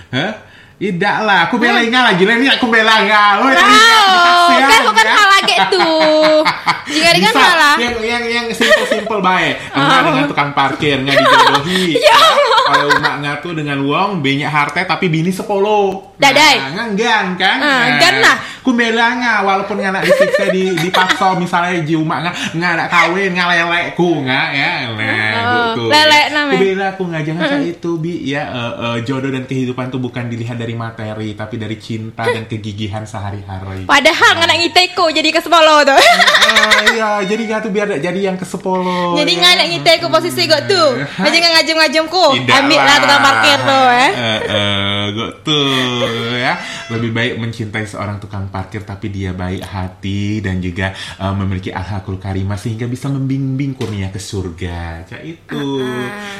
Hah? 0.09 0.33
Tidak 0.75 1.17
lah, 1.23 1.47
aku 1.47 1.55
bela 1.55 1.79
nggak 1.79 2.03
lagi, 2.05 2.23
ini 2.25 2.47
aku 2.51 2.67
bela. 2.67 2.99
Lo 2.99 3.47
yang 3.47 3.63
Wow, 3.63 4.51
dikasihan, 4.51 4.67
kan 4.67 4.81
bukan 4.83 5.05
ya. 5.05 5.13
hal 5.13 5.27
lagi 5.31 5.55
tuh. 5.71 6.39
Jika 6.85 7.09
kan 7.09 7.17
Bisa, 7.17 7.41
malah. 7.41 7.75
yang 7.79 7.95
yang 7.97 8.23
yang 8.23 8.45
simple 8.51 8.85
simple 8.85 9.17
baik 9.17 9.57
enggak 9.73 9.97
Oh. 9.97 10.05
dengan 10.05 10.25
tukang 10.29 10.51
parkir 10.53 11.01
nggak 11.01 11.17
dijodohi 11.17 11.97
Ya 12.05 12.19
kalau 12.63 12.85
emak 12.91 13.15
nggak 13.21 13.35
tuh 13.41 13.51
dengan 13.53 13.77
uang 13.81 14.21
banyak 14.21 14.45
harta 14.45 14.85
tapi 14.85 15.09
bini 15.09 15.29
sepolo 15.29 16.13
Dadai. 16.15 16.61
nah, 16.61 16.85
nganggan 16.85 17.25
kan 17.35 17.57
Ah, 17.57 17.97
gan 17.97 18.15
lah. 18.21 18.35
Kumbela 18.65 19.13
nggak 19.21 19.39
walaupun 19.45 19.75
nggak 19.77 19.93
nak 19.93 20.03
disiksa 20.09 20.45
di 20.49 20.73
dipaksa 20.81 21.37
misalnya 21.37 21.85
ji 21.85 21.93
umak 21.93 22.33
nggak 22.57 22.73
nak 22.73 22.87
kawin 22.89 23.29
nggak 23.37 23.47
lelek 23.53 23.85
ku 23.93 24.25
nggak 24.25 24.47
ya 24.57 24.71
nah 24.89 25.33
Oh, 25.45 25.77
gitu 25.77 25.81
lelek 25.93 26.25
namanya. 26.33 26.57
kumbela 26.57 26.85
aku 26.97 27.03
nggak 27.05 27.23
jangan 27.29 27.43
kayak 27.45 27.65
itu 27.77 27.91
bi 28.01 28.13
ya 28.25 28.43
eh, 28.49 28.73
eh, 28.73 28.97
jodoh 29.05 29.29
dan 29.29 29.45
kehidupan 29.45 29.93
tuh 29.93 30.01
bukan 30.01 30.25
dilihat 30.25 30.57
dari 30.57 30.73
materi 30.73 31.37
tapi 31.37 31.61
dari 31.61 31.77
cinta 31.77 32.25
dan 32.25 32.49
kegigihan 32.49 33.05
sehari-hari 33.05 33.85
Padahal 33.85 34.29
nggak 34.39 34.49
nak 34.49 34.59
ngiteko 34.59 35.05
jadi 35.13 35.29
ke 35.29 35.39
sepuluh 35.43 35.85
tuh. 35.85 35.93
Ah, 35.95 36.81
iya, 36.89 37.09
jadi 37.27 37.41
nggak 37.45 37.59
tuh 37.67 37.71
biar 37.71 37.87
jadi 37.99 38.19
yang 38.31 38.37
ke 38.39 38.47
sepuluh. 38.47 39.13
Jadi 39.19 39.33
ya. 39.37 39.53
nak 39.59 39.67
ngiteko 39.69 40.07
posisi 40.09 40.47
gue 40.49 40.61
tuh. 40.65 40.89
Hai. 41.05 41.29
Aja 41.29 41.37
nggak 41.37 41.53
ngajum-ngajum 41.59 42.05
ku. 42.09 42.25
Ambil 42.39 42.79
lah 42.81 42.97
tukang 42.97 43.21
parkir 43.21 43.59
tuh 43.61 43.85
ya. 43.91 44.09
Eh, 44.09 44.39
eh, 44.49 45.01
gak 45.13 45.31
tuh 45.45 46.35
ya. 46.39 46.53
Lebih 46.89 47.11
baik 47.13 47.33
mencintai 47.37 47.85
seorang 47.85 48.17
tukang 48.17 48.47
parkir 48.55 48.87
tapi 48.87 49.11
dia 49.11 49.35
baik 49.35 49.67
hati 49.67 50.39
dan 50.39 50.63
juga 50.63 50.95
eh, 50.95 51.33
memiliki 51.35 51.75
akhlakul 51.75 52.15
karimah 52.15 52.55
sehingga 52.55 52.87
bisa 52.87 53.11
membimbing 53.11 53.75
kurnia 53.75 54.07
ke 54.15 54.19
surga. 54.23 55.03
Cak 55.03 55.21
itu. 55.27 55.83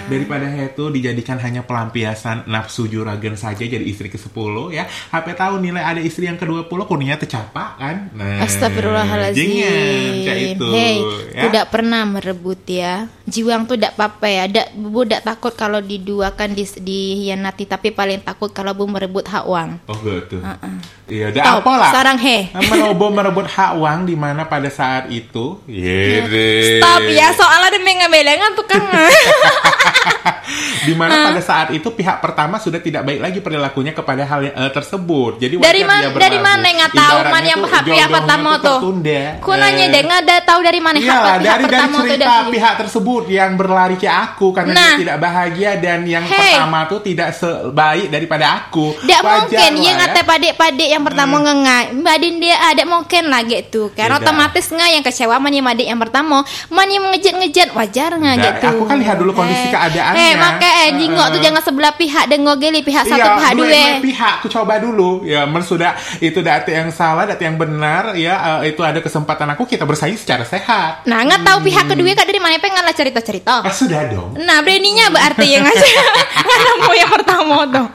Daripada 0.07 0.47
itu 0.55 0.87
dijadikan 0.87 1.35
hanya 1.43 1.67
pelampiasan 1.67 2.47
nafsu 2.47 2.87
juragan 2.87 3.35
saja 3.35 3.67
jadi 3.67 3.83
istri 3.83 4.07
ke-10 4.07 4.55
ya. 4.71 4.87
HP 4.87 5.27
tahu 5.35 5.59
nilai 5.59 5.83
ada 5.83 5.99
istri 5.99 6.31
yang 6.31 6.39
ke-20 6.39 6.79
kurnia 6.87 7.19
tercapak 7.19 7.75
kan. 7.75 8.07
Nah, 8.15 8.47
Astagfirullahaladzim. 8.47 9.43
Jangan 9.43 10.23
cak 10.23 10.37
itu. 10.39 10.67
Hei, 10.71 10.97
ya. 11.35 11.41
tidak 11.49 11.65
pernah 11.73 12.07
merebut 12.07 12.61
ya. 12.63 13.11
Jiwang 13.25 13.65
tuh 13.65 13.75
tidak 13.75 13.97
apa-apa 13.97 14.27
ya. 14.29 14.43
Dak, 14.47 14.67
bu 14.77 15.03
tidak 15.03 15.25
takut 15.25 15.53
kalau 15.57 15.81
diduakan 15.81 16.53
di 16.53 16.63
dihianati, 16.63 17.65
tapi 17.65 17.89
paling 17.89 18.21
takut 18.21 18.53
kalau 18.53 18.77
bu 18.77 18.85
merebut 18.85 19.25
hak 19.25 19.43
uang. 19.49 19.69
Oh 19.89 19.97
gitu. 20.05 20.37
Iya, 21.05 21.29
ada 21.29 21.39
Tahu, 21.41 21.59
apa 21.61 21.71
lah? 21.77 21.91
Sarang 22.05 22.21
he. 22.21 22.37
Menobo 22.69 23.09
merebut 23.09 23.49
hak 23.49 23.73
uang 23.73 24.05
di 24.05 24.13
mana 24.13 24.45
pada 24.45 24.69
saat 24.69 25.09
itu? 25.09 25.57
Iya 25.65 26.21
deh. 26.23 26.77
Stop 26.77 27.01
ya, 27.09 27.33
soalnya 27.33 27.73
demi 27.73 27.97
ngambelengan 27.97 28.53
tukang. 28.53 28.85
di 30.85 30.93
mana 30.93 31.33
pada 31.33 31.41
saat 31.41 31.73
itu 31.73 31.89
pihak 31.89 32.21
pertama 32.21 32.61
sudah 32.61 32.77
tidak 32.77 33.01
baik 33.01 33.17
lagi 33.17 33.39
perilakunya 33.41 33.89
kepada 33.89 34.21
hal 34.21 34.39
yang, 34.43 34.53
eh, 34.55 34.69
tersebut. 34.69 35.41
Jadi 35.41 35.57
Dari 35.57 35.81
wajar 35.81 35.89
man- 35.89 36.01
dia 36.05 36.21
dari 36.21 36.37
mana 36.37 36.65
nggak 36.67 36.91
tahu 36.93 37.17
mana 37.25 37.45
yang 37.47 37.61
pihak- 37.65 37.85
pihak 37.87 38.09
pertama 38.11 38.49
tuh? 38.61 38.79
Ku 39.41 39.51
nanya 39.51 39.81
Eh, 39.81 39.89
deh, 39.89 40.01
nggak 40.05 40.21
ada 40.21 40.35
tahu 40.45 40.59
dari 40.61 40.77
mana 40.79 40.97
Iya, 40.97 41.09
hak 41.09 41.17
pihak 41.17 41.33
dari 41.33 41.41
dari 41.41 41.63
pertama 41.65 41.95
tuh 41.95 42.05
cerita 42.05 42.29
dari 42.29 42.51
pihak 42.53 42.73
tersebut 42.77 43.23
yang 43.27 43.51
berlari 43.57 43.95
ke 43.97 44.05
aku 44.05 44.47
karena 44.53 44.71
Nah. 44.71 44.85
dia 44.85 45.01
tidak 45.01 45.17
bahagia 45.17 45.71
dan 45.81 45.99
yang 46.05 46.23
Hey. 46.23 46.37
pertama 46.53 46.79
tuh 46.85 46.99
tidak 47.01 47.29
sebaik 47.33 48.07
daripada 48.07 48.45
aku. 48.55 48.85
Tidak 48.95 49.21
mungkin 49.23 49.71
dia 49.73 49.89
ya. 49.89 49.93
ngata 49.97 50.21
padik-padik 50.21 50.89
yang 50.91 51.01
pertama 51.01 51.35
ngengai. 51.41 51.94
Badin 52.01 52.39
dia 52.39 52.57
ada 52.59 52.83
mungkin 52.83 53.29
lah 53.29 53.43
gitu 53.43 53.91
kan. 53.91 54.09
Tidak. 54.09 54.19
Otomatis 54.19 54.65
nggak 54.67 54.89
yang 54.89 55.03
kecewa 55.03 55.35
mani 55.37 55.59
madik 55.59 55.85
yang 55.85 55.95
pertama, 55.95 56.41
mani 56.67 56.97
mengejut-ngejut 56.97 57.69
wajar 57.71 58.11
nggak 58.11 58.35
gitu. 58.35 58.67
aku 58.67 58.83
kan 58.83 58.97
lihat 58.97 59.15
dulu 59.15 59.31
kondisi 59.31 59.65
Eh, 59.65 59.71
keadaannya. 59.71 60.17
Eh, 60.17 60.33
makanya 60.33 60.73
eh, 60.81 60.89
jingok 60.95 61.27
tuh 61.29 61.39
jangan 61.39 61.61
sebelah 61.61 61.93
pihak 61.93 62.25
dan 62.25 62.39
ngogeli 62.41 62.81
pihak 62.81 63.03
satu 63.03 63.21
Iya, 63.21 63.35
pihak 63.35 63.53
dua, 63.55 63.83
pihak 64.01 64.33
aku 64.39 64.47
coba 64.47 64.73
dulu 64.77 65.23
ya 65.23 65.45
men 65.45 65.61
sudah 65.61 65.93
itu 66.19 66.39
data 66.39 66.67
yang 66.67 66.89
salah 66.89 67.25
data 67.25 67.39
yang 67.39 67.55
benar 67.55 68.13
ya 68.15 68.61
eh, 68.61 68.71
itu 68.71 68.81
ada 68.81 68.99
kesempatan 68.99 69.47
aku 69.51 69.65
kita 69.65 69.83
bersaing 69.83 70.15
secara 70.15 70.43
sehat 70.43 71.05
Nah, 71.05 71.21
nggak 71.21 71.41
tahu 71.43 71.57
pihak 71.63 71.85
kedua 71.85 72.11
kak 72.13 72.25
dari 72.25 72.39
mana 72.39 72.57
pengen 72.57 72.81
lah 72.81 72.93
cerita-cerita. 72.93 73.61
ah 73.61 73.73
sudah 73.73 74.01
dong 74.07 74.33
Nah, 74.35 74.61
beraninya 74.61 75.09
berarti 75.09 75.47
yang 75.49 75.65
aja 75.65 75.85
nggak 76.45 76.59
nemu 76.61 76.91
yang 76.93 77.11
pertama 77.11 77.57
tuh. 77.67 77.87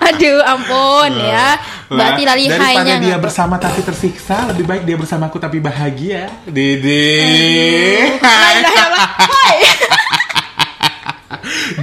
Aduh, 0.00 0.40
ampun 0.42 1.12
ya. 1.20 1.56
Berarti 1.88 2.22
dia 3.04 3.16
tuh. 3.16 3.23
Bersama 3.24 3.56
tapi 3.56 3.80
tersiksa 3.80 4.52
lebih 4.52 4.68
baik 4.68 4.84
dia 4.84 5.00
bersamaku 5.00 5.40
tapi 5.40 5.56
bahagia 5.56 6.28
Dede. 6.44 7.08
Hai. 8.20 8.60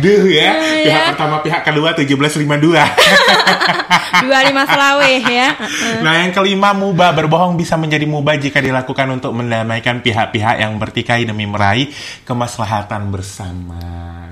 Duh 0.02 0.26
ya 0.30 0.58
Iya. 0.58 0.86
Pihak 0.86 1.04
pertama 1.14 1.42
pihak 1.42 1.62
kedua 1.66 1.94
1752 1.98 4.18
dua 4.26 4.40
lima 4.46 4.64
selawe 4.70 5.12
ya. 5.26 5.50
Nah 6.06 6.14
yang 6.26 6.32
kelima 6.34 6.74
mubah 6.78 7.14
berbohong 7.14 7.58
bisa 7.58 7.78
menjadi 7.78 8.06
mubah 8.06 8.38
jika 8.38 8.62
dilakukan 8.62 9.10
untuk 9.10 9.34
mendamaikan 9.34 10.02
pihak-pihak 10.06 10.62
yang 10.62 10.78
bertikai 10.78 11.26
demi 11.26 11.46
meraih 11.50 11.90
kemaslahatan 12.26 13.10
bersama 13.10 13.82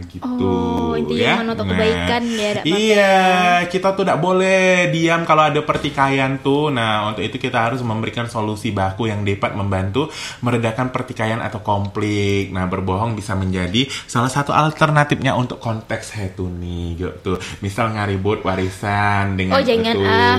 gitu. 0.06 0.24
Oh, 0.26 0.94
intinya 0.94 1.42
menuntut 1.42 1.66
kebaikan 1.66 2.24
ya, 2.30 2.52
Iya, 2.64 3.18
kita 3.66 3.98
tuh 3.98 4.06
tidak 4.06 4.22
boleh 4.22 4.94
diam 4.94 5.26
kalau 5.26 5.50
ada 5.50 5.60
pertikaian 5.66 6.38
tuh. 6.40 6.70
Nah 6.70 7.10
untuk 7.10 7.26
itu 7.26 7.42
kita 7.42 7.72
harus 7.72 7.82
memberikan 7.82 8.30
solusi 8.30 8.70
baku 8.70 9.10
yang 9.10 9.26
dapat 9.26 9.58
membantu 9.58 10.14
meredakan 10.46 10.94
pertikaian 10.94 11.42
atau 11.42 11.64
konflik. 11.66 12.54
Nah 12.54 12.70
berbohong 12.70 13.18
bisa 13.18 13.34
menjadi 13.34 13.90
salah 14.06 14.30
satu 14.30 14.54
alternatifnya 14.54 15.34
untuk 15.34 15.58
konteks 15.58 16.14
itu 16.20 16.46
nih 16.46 16.86
gitu. 17.00 17.42
Misal 17.66 17.96
ngaribut 17.98 18.46
warisan 18.46 19.40
dengan 19.40 19.58
Oh, 19.60 19.64
jangan, 19.66 19.96
itu, 19.98 20.06
ah. 20.06 20.36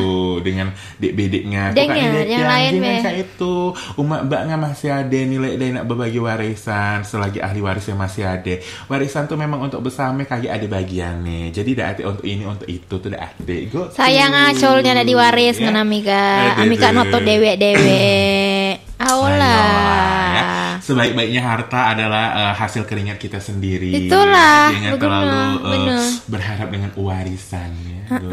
dengan 0.46 0.68
dik-bidiknya. 1.02 1.74
Nidek 1.74 1.88
yang 1.98 2.12
ya? 2.30 2.46
lain, 2.46 2.72
itu. 3.18 3.74
Umat 3.98 4.30
mbaknya 4.30 4.54
masih 4.54 4.94
ada 4.94 5.18
nilai 5.18 5.58
dia 5.58 5.74
nak 5.74 5.90
berbagi 5.90 6.22
warisan 6.22 7.02
selagi 7.02 7.42
ahli 7.42 7.58
warisnya 7.58 7.98
masih 7.98 8.22
ada. 8.22 8.54
Warisan 8.86 9.26
tuh 9.26 9.34
memang 9.34 9.49
untuk 9.56 9.80
bersama 9.80 10.22
kayak 10.22 10.52
ada 10.52 10.66
bagiannya. 10.68 11.50
Jadi 11.50 11.68
tidak 11.72 11.88
ada 11.96 12.02
untuk 12.08 12.24
ini 12.24 12.44
untuk 12.44 12.68
itu 12.68 12.86
tuh 12.86 13.00
tidak 13.00 13.32
ada. 13.32 13.54
Go 13.66 13.88
sayang 13.88 14.30
tuh. 14.30 14.46
acolnya 14.52 14.90
ada 14.92 15.02
diwaris 15.02 15.56
Ya. 15.56 15.60
dengan 15.60 15.82
Amika 15.82 16.22
Aduh, 16.54 16.62
Amika 16.62 16.88
noto 16.90 17.18
dewek 17.18 17.56
dewek 17.56 18.78
Ayolah, 19.00 19.40
ya. 20.30 20.42
Aolah 20.44 20.58
Sebaik-baiknya 20.80 21.40
harta 21.40 21.80
adalah 21.88 22.24
eh, 22.32 22.54
hasil 22.56 22.82
keringat 22.84 23.16
kita 23.16 23.38
sendiri. 23.38 24.08
Itulah, 24.08 24.72
Jangan 24.72 24.92
benar, 24.92 25.00
terlalu 25.00 25.40
benar. 25.62 26.02
berharap 26.26 26.68
dengan 26.68 26.90
warisan 26.94 27.70
ya. 27.84 27.99
Gitu. 28.10 28.26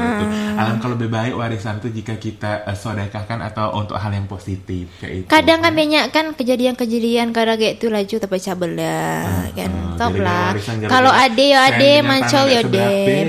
Alangkah 0.58 0.90
lebih 0.98 1.10
baik 1.14 1.34
warisan 1.38 1.78
tuh 1.78 1.94
jika 1.94 2.18
kita 2.18 2.66
eh, 2.66 2.74
sedekahkan 2.74 3.46
atau 3.46 3.78
untuk 3.78 3.94
hal 4.02 4.10
yang 4.10 4.26
positif 4.26 4.90
kayak 4.98 5.14
itu. 5.24 5.28
kadang 5.30 5.62
kan 5.62 5.74
banyak 5.78 6.10
kan 6.10 6.26
kejadian-kejadian 6.34 7.30
kadang 7.30 7.62
kayak 7.62 7.78
itu 7.78 7.88
laju 7.94 8.16
tapi 8.18 8.38
belah 8.58 9.54
kan 9.54 9.70
ah, 9.70 9.94
top 10.00 10.14
gara-gara 10.18 10.26
lah 10.26 10.50
warisan, 10.58 10.76
gara-gara 10.82 10.94
kalau 10.98 11.12
ade 11.14 11.46
ya 11.54 11.60
ade 11.70 11.92
mancol 12.02 12.46
tanah 12.50 12.58
ya 12.58 12.62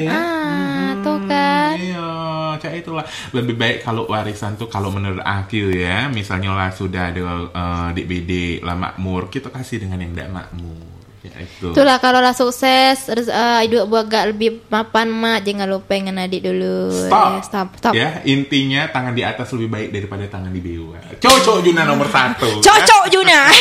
ya. 0.08 0.10
ah 0.16 0.90
tuh 1.04 1.18
kan 1.28 1.76
Iya, 1.78 2.10
kayak 2.58 2.76
itulah. 2.82 3.06
Lebih 3.30 3.54
baik 3.54 3.76
kalau 3.86 4.10
warisan 4.10 4.58
tuh 4.58 4.66
kalau 4.66 4.90
menurut 4.90 5.22
aku 5.22 5.70
ya, 5.70 6.10
misalnya 6.10 6.50
lah 6.50 6.74
sudah 6.74 7.14
ada 7.14 7.22
eh, 7.54 7.88
DBD 7.94 8.64
lah 8.66 8.74
makmur, 8.74 9.30
kita 9.30 9.52
kasih 9.54 9.86
dengan 9.86 10.02
yang 10.02 10.10
tidak 10.16 10.30
makmur. 10.34 10.87
Ya 11.18 11.34
itu. 11.36 11.68
Itulah 11.68 11.98
kalau 11.98 12.18
lah 12.18 12.30
sukses 12.30 12.96
rez- 13.04 13.28
eh, 13.28 13.58
hidup 13.62 13.86
buat 13.86 14.04
agak 14.04 14.30
lebih 14.30 14.62
mapan 14.66 15.06
mak 15.08 15.42
jangan 15.42 15.66
lupa 15.66 15.92
dengan 15.92 16.14
adik 16.20 16.40
dulu 16.40 16.88
Stop. 16.94 17.28
Eh, 17.28 17.40
stop 17.42 17.66
stop 17.74 17.92
Ya, 17.92 18.22
intinya 18.22 18.86
tangan 18.86 19.12
di 19.12 19.20
atas 19.20 19.50
lebih 19.50 19.66
baik 19.66 19.88
daripada 19.90 20.22
tangan 20.24 20.48
di 20.48 20.58
bawah. 20.58 20.96
Cocok 21.18 21.56
Juna 21.60 21.82
nomor 21.82 22.06
satu. 22.06 22.58
cocok 22.58 23.02
Juna 23.10 23.38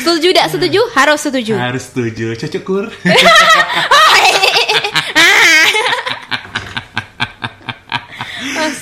setuju 0.00 0.26
tidak 0.32 0.46
setuju 0.48 0.80
harus 0.90 1.18
setuju 1.20 1.52
Ya. 1.52 1.68
Harus 1.68 1.82
setuju. 1.84 2.32
Cocok 2.34 2.62
kur. 2.62 2.84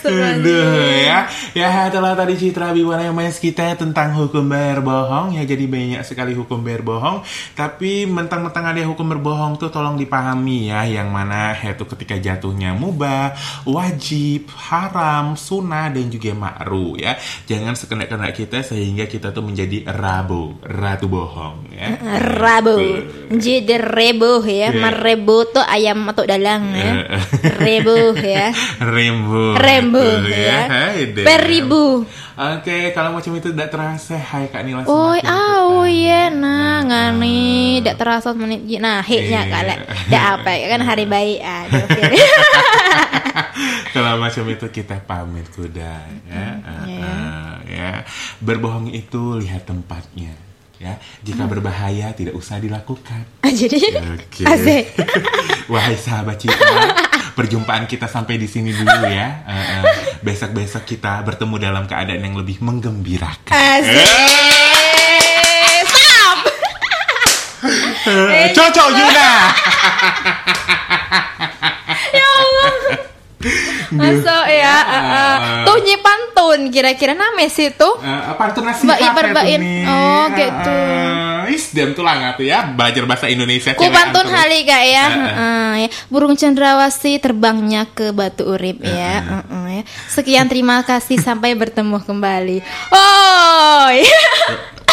Aduh 0.07 1.03
ya 1.03 1.27
Ya 1.57 1.89
itulah 1.89 2.13
tadi 2.13 2.37
Citra 2.37 2.77
Biwana 2.77 3.09
yang 3.09 3.17
main 3.17 3.33
kita 3.33 3.81
tentang 3.81 4.13
hukum 4.13 4.45
berbohong. 4.45 5.41
Ya 5.41 5.43
jadi 5.49 5.65
banyak 5.65 6.05
sekali 6.05 6.37
hukum 6.37 6.61
berbohong. 6.61 7.25
Tapi 7.57 8.05
mentang-mentang 8.05 8.77
ada 8.77 8.85
hukum 8.85 9.09
berbohong 9.17 9.57
tuh 9.57 9.73
tolong 9.73 9.97
dipahami 9.97 10.69
ya. 10.69 10.85
Yang 10.85 11.09
mana 11.09 11.57
itu 11.57 11.89
ketika 11.97 12.21
jatuhnya 12.21 12.77
mubah, 12.77 13.33
wajib, 13.65 14.53
haram, 14.69 15.33
sunnah 15.33 15.89
dan 15.89 16.13
juga 16.13 16.37
makruh 16.37 17.01
ya. 17.01 17.17
Jangan 17.49 17.73
sekendak-kendak 17.73 18.37
kita 18.37 18.61
sehingga 18.61 19.09
kita 19.09 19.33
tuh 19.33 19.41
menjadi 19.41 19.89
rabu, 19.97 20.61
ratu 20.61 21.09
bohong 21.09 21.73
ya. 21.73 21.97
Rabu. 22.37 22.77
Jadi 23.33 23.81
rebo 23.81 24.45
ya. 24.45 24.69
Iya. 24.69 24.77
Merebo 24.77 25.49
tuh 25.49 25.65
ayam 25.65 26.05
atau 26.13 26.29
dalang 26.29 26.69
ya. 26.77 27.17
Rebo 27.65 28.13
ya. 28.13 28.53
Rembo 28.93 29.57
Rembo 29.57 30.05
Betul 30.05 30.37
ya 30.37 30.61
Peribu 31.47 31.85
Oke, 32.37 32.93
kalau 32.93 33.17
macam 33.17 33.33
itu 33.33 33.49
tidak 33.49 33.73
terasa 33.73 34.19
Hai 34.19 34.51
Kak 34.53 34.61
Nila 34.67 34.85
Oh, 34.85 35.15
oh 35.15 35.15
kita. 35.15 35.89
iya, 35.89 36.29
nah 36.29 36.85
ngani, 36.85 37.81
tidak 37.81 37.97
terasa 37.97 38.37
menit, 38.37 38.67
nah 38.77 39.01
heknya 39.01 39.49
Iya. 39.49 39.53
kala, 39.53 39.75
tidak 40.05 40.25
apa 40.37 40.51
ya 40.53 40.67
kan 40.69 40.81
hari 40.85 41.05
baik, 41.09 41.39
aduh. 41.41 41.87
Kalau 43.95 44.21
macam 44.21 44.45
itu 44.49 44.67
kita 44.69 45.01
pamit 45.01 45.49
kuda 45.53 45.97
ya. 46.29 46.47
Uh, 46.61 46.85
uh, 47.01 47.53
ya. 47.65 47.91
Berbohong 48.41 48.93
itu 48.93 49.41
lihat 49.41 49.65
tempatnya 49.65 50.37
ya. 50.77 51.01
Jika 51.25 51.49
berbahaya 51.49 52.13
tidak 52.13 52.37
usah 52.37 52.61
dilakukan. 52.61 53.25
Jadi, 53.43 53.81
Oke. 54.13 54.45
asik. 54.53 54.85
Wahai 55.67 55.97
sahabat 55.97 56.37
Citra, 56.37 56.69
perjumpaan 57.37 57.85
kita 57.85 58.09
sampai 58.09 58.41
di 58.41 58.49
sini 58.49 58.73
dulu 58.73 59.05
ya. 59.05 59.45
Uh, 59.45 59.53
uh, 59.85 59.85
Besok-besok 60.25 60.89
kita 60.89 61.21
bertemu 61.21 61.61
dalam 61.61 61.85
keadaan 61.85 62.25
yang 62.25 62.35
lebih 62.35 62.65
menggembirakan. 62.65 63.53
Asik. 63.53 64.09
Stop. 65.85 66.39
Eh, 68.09 68.49
Cocok 68.57 68.89
juga. 68.97 69.29
Masuk 73.95 74.45
ya, 74.51 74.77
uh, 74.83 74.97
uh. 74.97 75.37
tuh 75.65 75.77
nyi 75.85 75.97
pantun 76.03 76.61
kira-kira 76.71 77.15
nama 77.15 77.47
sih 77.47 77.71
tuh. 77.75 77.99
Uh, 78.03 78.35
pantun 78.35 78.67
nasihat 78.67 79.15
Mbak 79.15 79.33
tuh 79.33 79.59
nih. 79.59 79.85
Oh, 79.87 80.25
gitu. 80.35 80.77
Uh, 80.77 81.55
is 81.55 81.71
dem 81.73 81.95
tuh 81.95 82.03
lah 82.03 82.15
ngatu 82.19 82.43
ya 82.43 82.67
belajar 82.75 83.03
bahasa 83.07 83.27
Indonesia. 83.31 83.73
Ku 83.79 83.87
pantun 83.89 84.27
kali 84.27 84.67
kak 84.67 84.83
ya. 84.85 85.05
Eh, 85.07 85.15
eh. 85.15 85.15
Heeh, 85.17 85.73
ya. 85.87 85.89
Burung 86.11 86.35
cendrawasih 86.35 87.23
terbangnya 87.23 87.87
ke 87.91 88.11
batu 88.11 88.47
urip 88.47 88.83
ya. 88.83 89.23
Heeh, 89.23 89.66
ya. 89.81 89.83
Sekian 90.09 90.47
terima 90.49 90.81
kasih 90.85 91.21
sampai 91.21 91.53
bertemu 91.53 92.01
kembali. 92.01 92.59
Oh, 92.93 93.93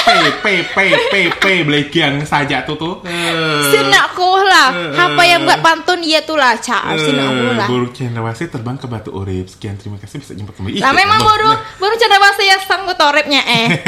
P 0.04 0.10
P 0.44 0.46
P 0.76 0.78
P 1.08 1.14
P 1.40 1.44
belegian 1.64 2.28
saja 2.28 2.68
tuh 2.68 2.76
tuh. 2.76 2.96
Eh, 3.08 3.72
sinakku 3.72 4.36
lah. 4.44 4.70
Eh, 4.76 5.00
Apa 5.00 5.22
eh. 5.24 5.28
yang 5.32 5.48
buat 5.48 5.64
pantun 5.64 6.04
dia 6.04 6.20
tuh 6.28 6.36
lah, 6.36 6.60
cak. 6.60 7.00
Sinakku 7.00 7.56
lah. 7.56 7.68
Burung 7.72 7.96
cendrawasih 7.96 8.52
terbang 8.52 8.76
ke 8.76 8.88
batu 8.92 9.16
urip. 9.16 9.48
Sekian 9.48 9.80
terima 9.80 9.96
kasih 10.04 10.20
bisa 10.20 10.36
jumpa 10.36 10.52
kembali. 10.52 10.84
Lah 10.84 10.92
memang 10.92 11.24
burung 11.24 11.56
burung 11.80 11.96
cendrawasih 11.96 12.46
yang 12.52 12.62
sanggup 12.68 13.00
toripnya 13.00 13.42
eh. 13.48 13.68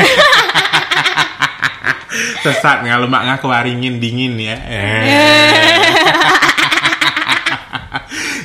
Sesat 2.48 2.88
nggak 2.88 2.96
lemak 3.04 3.22
ngaku 3.28 3.52
waringin 3.52 4.00
dingin 4.00 4.40
ya. 4.40 4.56
Eh. 4.56 6.40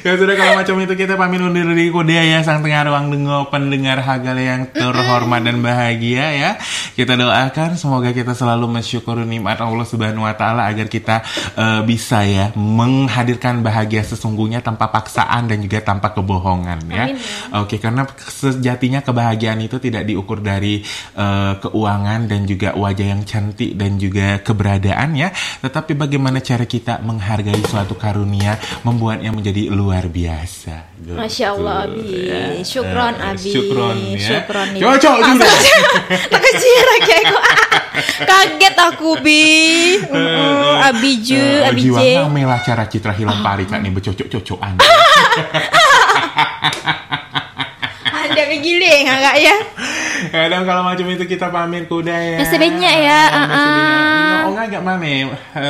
Ya 0.00 0.16
sudah 0.16 0.34
kalau 0.34 0.52
macam 0.56 0.76
itu 0.80 0.94
kita 0.96 1.14
pamit 1.20 1.40
undur 1.44 1.68
diri. 1.76 1.92
Kuda 1.92 2.22
ya 2.24 2.38
sang 2.40 2.64
tengah 2.64 2.88
ruang 2.88 3.12
dengo 3.12 3.52
pendengar 3.52 4.00
hagal 4.00 4.36
yang 4.40 4.70
terhormat 4.72 5.44
dan 5.44 5.60
bahagia 5.60 6.26
ya. 6.32 6.50
Kita 6.96 7.20
doakan 7.20 7.76
semoga 7.76 8.10
kita 8.16 8.32
selalu 8.32 8.80
mensyukuri 8.80 9.28
nikmat 9.28 9.60
Allah 9.60 9.84
Subhanahu 9.84 10.24
Wa 10.24 10.34
Taala 10.34 10.66
agar 10.72 10.88
kita 10.88 11.20
eh, 11.56 11.80
bisa 11.84 12.24
ya 12.24 12.50
menghadirkan 12.56 13.60
bahagia 13.60 14.00
sesungguhnya 14.00 14.64
tanpa 14.64 14.88
paksaan 14.88 15.52
dan 15.52 15.60
juga 15.60 15.84
tanpa 15.84 16.16
kebohongan 16.16 16.80
ya. 16.88 17.04
Oke 17.60 17.76
karena 17.76 18.08
sejatinya 18.16 19.04
kebahagiaan 19.04 19.60
itu 19.60 19.76
tidak 19.76 20.08
diukur 20.08 20.40
dari 20.40 20.80
eh, 21.14 21.52
keuangan 21.60 22.24
dan 22.24 22.48
juga 22.48 22.72
wajah 22.72 23.06
yang 23.12 23.22
cantik 23.28 23.76
dan 23.76 24.00
juga 24.00 24.40
keberadaan 24.40 25.12
ya. 25.12 25.28
Tetapi 25.60 25.92
bagaimana 25.92 26.40
cara 26.40 26.64
kita 26.64 27.04
menghargai 27.04 27.60
suatu 27.68 27.98
karunia 28.00 28.56
membuatnya 28.86 29.30
menjadi 29.34 29.68
luar 29.68 29.89
biasa 30.06 30.76
Gitu. 30.94 31.16
Masya 31.16 31.46
Allah, 31.50 31.76
Abi. 31.82 32.06
Ya. 32.22 32.40
Syukron, 32.60 33.14
Eh, 33.14 33.30
Abi. 33.32 33.48
syukron 33.48 33.96
ya 34.12 34.20
Syukron, 34.20 34.66
Abi. 34.68 34.78
cocok 34.78 35.16
kecil 36.30 36.84
kayak 37.00 37.22
kok. 37.26 37.44
Kaget 38.30 38.76
aku 38.76 39.10
bi. 39.18 39.42
Oh, 40.06 40.76
abi 40.78 41.10
ju, 41.18 41.36
Eh, 41.36 41.66
abi 41.66 41.80
jiwa 41.82 41.98
J. 41.98 42.04
ngamelah 42.20 42.60
cara 42.60 42.84
citra 42.84 43.12
hilang 43.12 43.40
pari 43.40 43.64
kak 43.64 43.80
nih 43.80 43.90
bercocok-cocokan 43.90 44.78
Anda 48.06 48.42
begiling 48.50 49.04
agak 49.06 49.36
ya. 49.38 49.56
Kadang 50.30 50.62
kalau 50.62 50.82
macam 50.84 51.06
itu 51.08 51.24
kita 51.24 51.48
pamit 51.48 51.88
kuda 51.88 52.12
ya. 52.12 52.38
Masih 52.38 52.58
banyak 52.60 52.94
ya, 53.00 53.20
Masih 53.24 53.32
ah, 53.32 53.40
banyak. 53.40 53.56
ah. 53.56 54.40
Oh 54.40 54.50
enggak 54.52 54.66
enggak 54.68 54.82
mana? 54.82 55.06
Eh, 55.08 55.24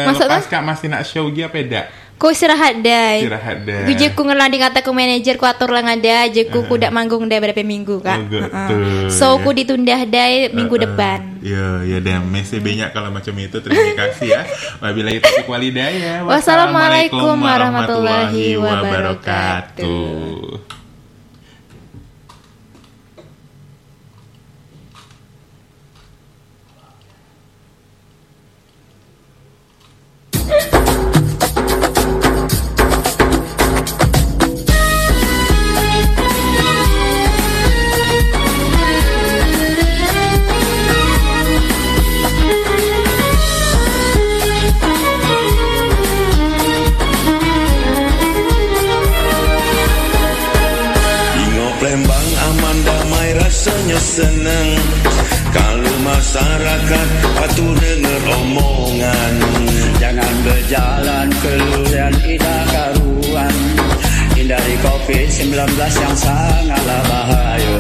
Maksudnya? 0.04 0.28
Lepas 0.28 0.46
kak 0.46 0.62
masih 0.62 0.87
nak 0.88 1.02
show 1.04 1.26
dia 1.30 1.46
peda. 1.46 1.87
Ku 2.20 2.28
istirahat 2.28 2.85
dai. 2.85 3.24
Istirahat 3.24 3.64
dah. 3.64 3.88
Ku 3.88 3.96
je 3.96 4.12
ku 4.12 4.28
ngelandi 4.28 4.61
kata 4.61 4.85
ku 4.85 4.92
manajer 4.92 5.40
ku 5.40 5.48
atur 5.48 5.72
lah 5.72 5.80
ngada 5.80 6.28
je 6.28 6.44
ku 6.52 6.68
ku 6.68 6.76
dak 6.76 6.92
manggung 6.92 7.24
dai 7.24 7.40
berapa 7.40 7.64
minggu 7.64 8.04
kak. 8.04 8.18
Oh. 8.20 8.28
Heeh. 8.28 9.09
So 9.09 9.40
ku 9.40 9.56
ditunda 9.56 10.04
dai 10.04 10.52
minggu 10.52 10.76
depan. 10.76 11.40
Ya, 11.40 11.80
ya 11.80 11.96
dan 12.04 12.28
mesej 12.28 12.61
banyak 12.61 12.92
kalau 12.92 13.09
macam 13.09 13.33
itu. 13.40 13.56
Terima 13.64 13.96
kasih 13.96 14.37
ya. 14.37 14.44
Wabillahi 14.85 15.24
taufiq 15.24 15.48
walhidayah. 15.48 16.28
Wassalamualaikum 16.28 17.40
warahmatullahi 17.40 18.61
wabarakatuh. 18.61 19.80
Senang 54.11 54.68
Kalau 55.55 55.94
masyarakat 56.03 57.09
patuh 57.38 57.73
dengar 57.79 58.23
omongan 58.42 59.35
Jangan 60.01 60.35
berjalan 60.42 61.29
keluar 61.38 62.12
tidak 62.25 62.62
karuan. 62.73 63.55
Hindari 64.35 64.75
COVID-19 64.83 65.55
yang 65.79 66.16
sangatlah 66.16 67.03
bahaya 67.05 67.77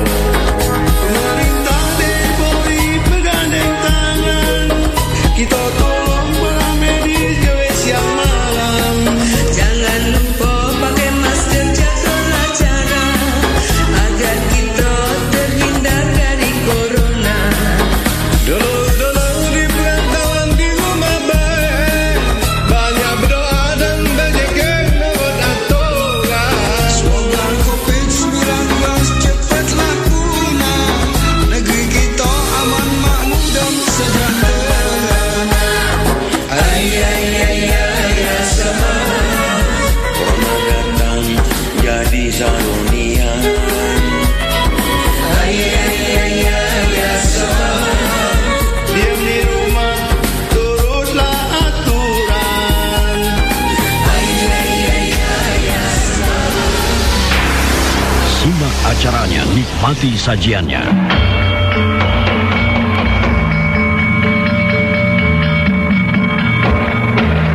acaranya, 59.90 59.98
nikmati 59.98 60.10
sajiannya. 60.14 60.82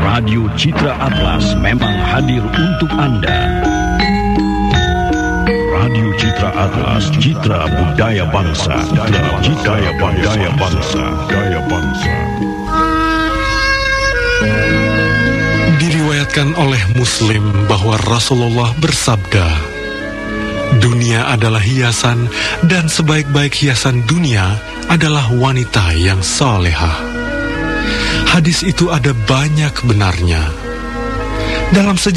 Radio 0.03 0.47
Citra 0.55 0.93
Atlas 0.99 1.55
memang 1.59 1.95
hadir 2.11 2.43
untuk 2.43 2.91
Anda. 2.95 3.39
Radio 5.75 6.07
Citra 6.19 6.49
Atlas, 6.55 7.11
citra 7.19 7.67
budaya 7.67 8.25
bangsa, 8.31 8.75
citra 8.83 9.31
budaya 9.43 9.91
budaya 9.99 10.49
bangsa, 10.55 11.03
budaya 11.27 11.59
bangsa. 11.67 12.13
Diriwayatkan 15.75 16.55
oleh 16.57 16.81
Muslim 16.95 17.43
bahwa 17.67 17.99
Rasulullah 18.07 18.71
bersabda, 18.79 19.74
"Dunia 20.85 21.25
adalah 21.33 21.57
hiasan, 21.57 22.29
dan 22.69 22.85
sebaik-baik 22.85 23.57
hiasan 23.57 24.05
dunia 24.05 24.61
adalah 24.85 25.25
wanita 25.33 25.97
yang 25.97 26.21
salehah." 26.21 27.01
Hadis 28.29 28.61
itu 28.61 28.93
ada 28.93 29.17
banyak 29.25 29.73
benarnya. 29.89 30.45
Dalam 31.73 31.97
sejarah 31.97 32.13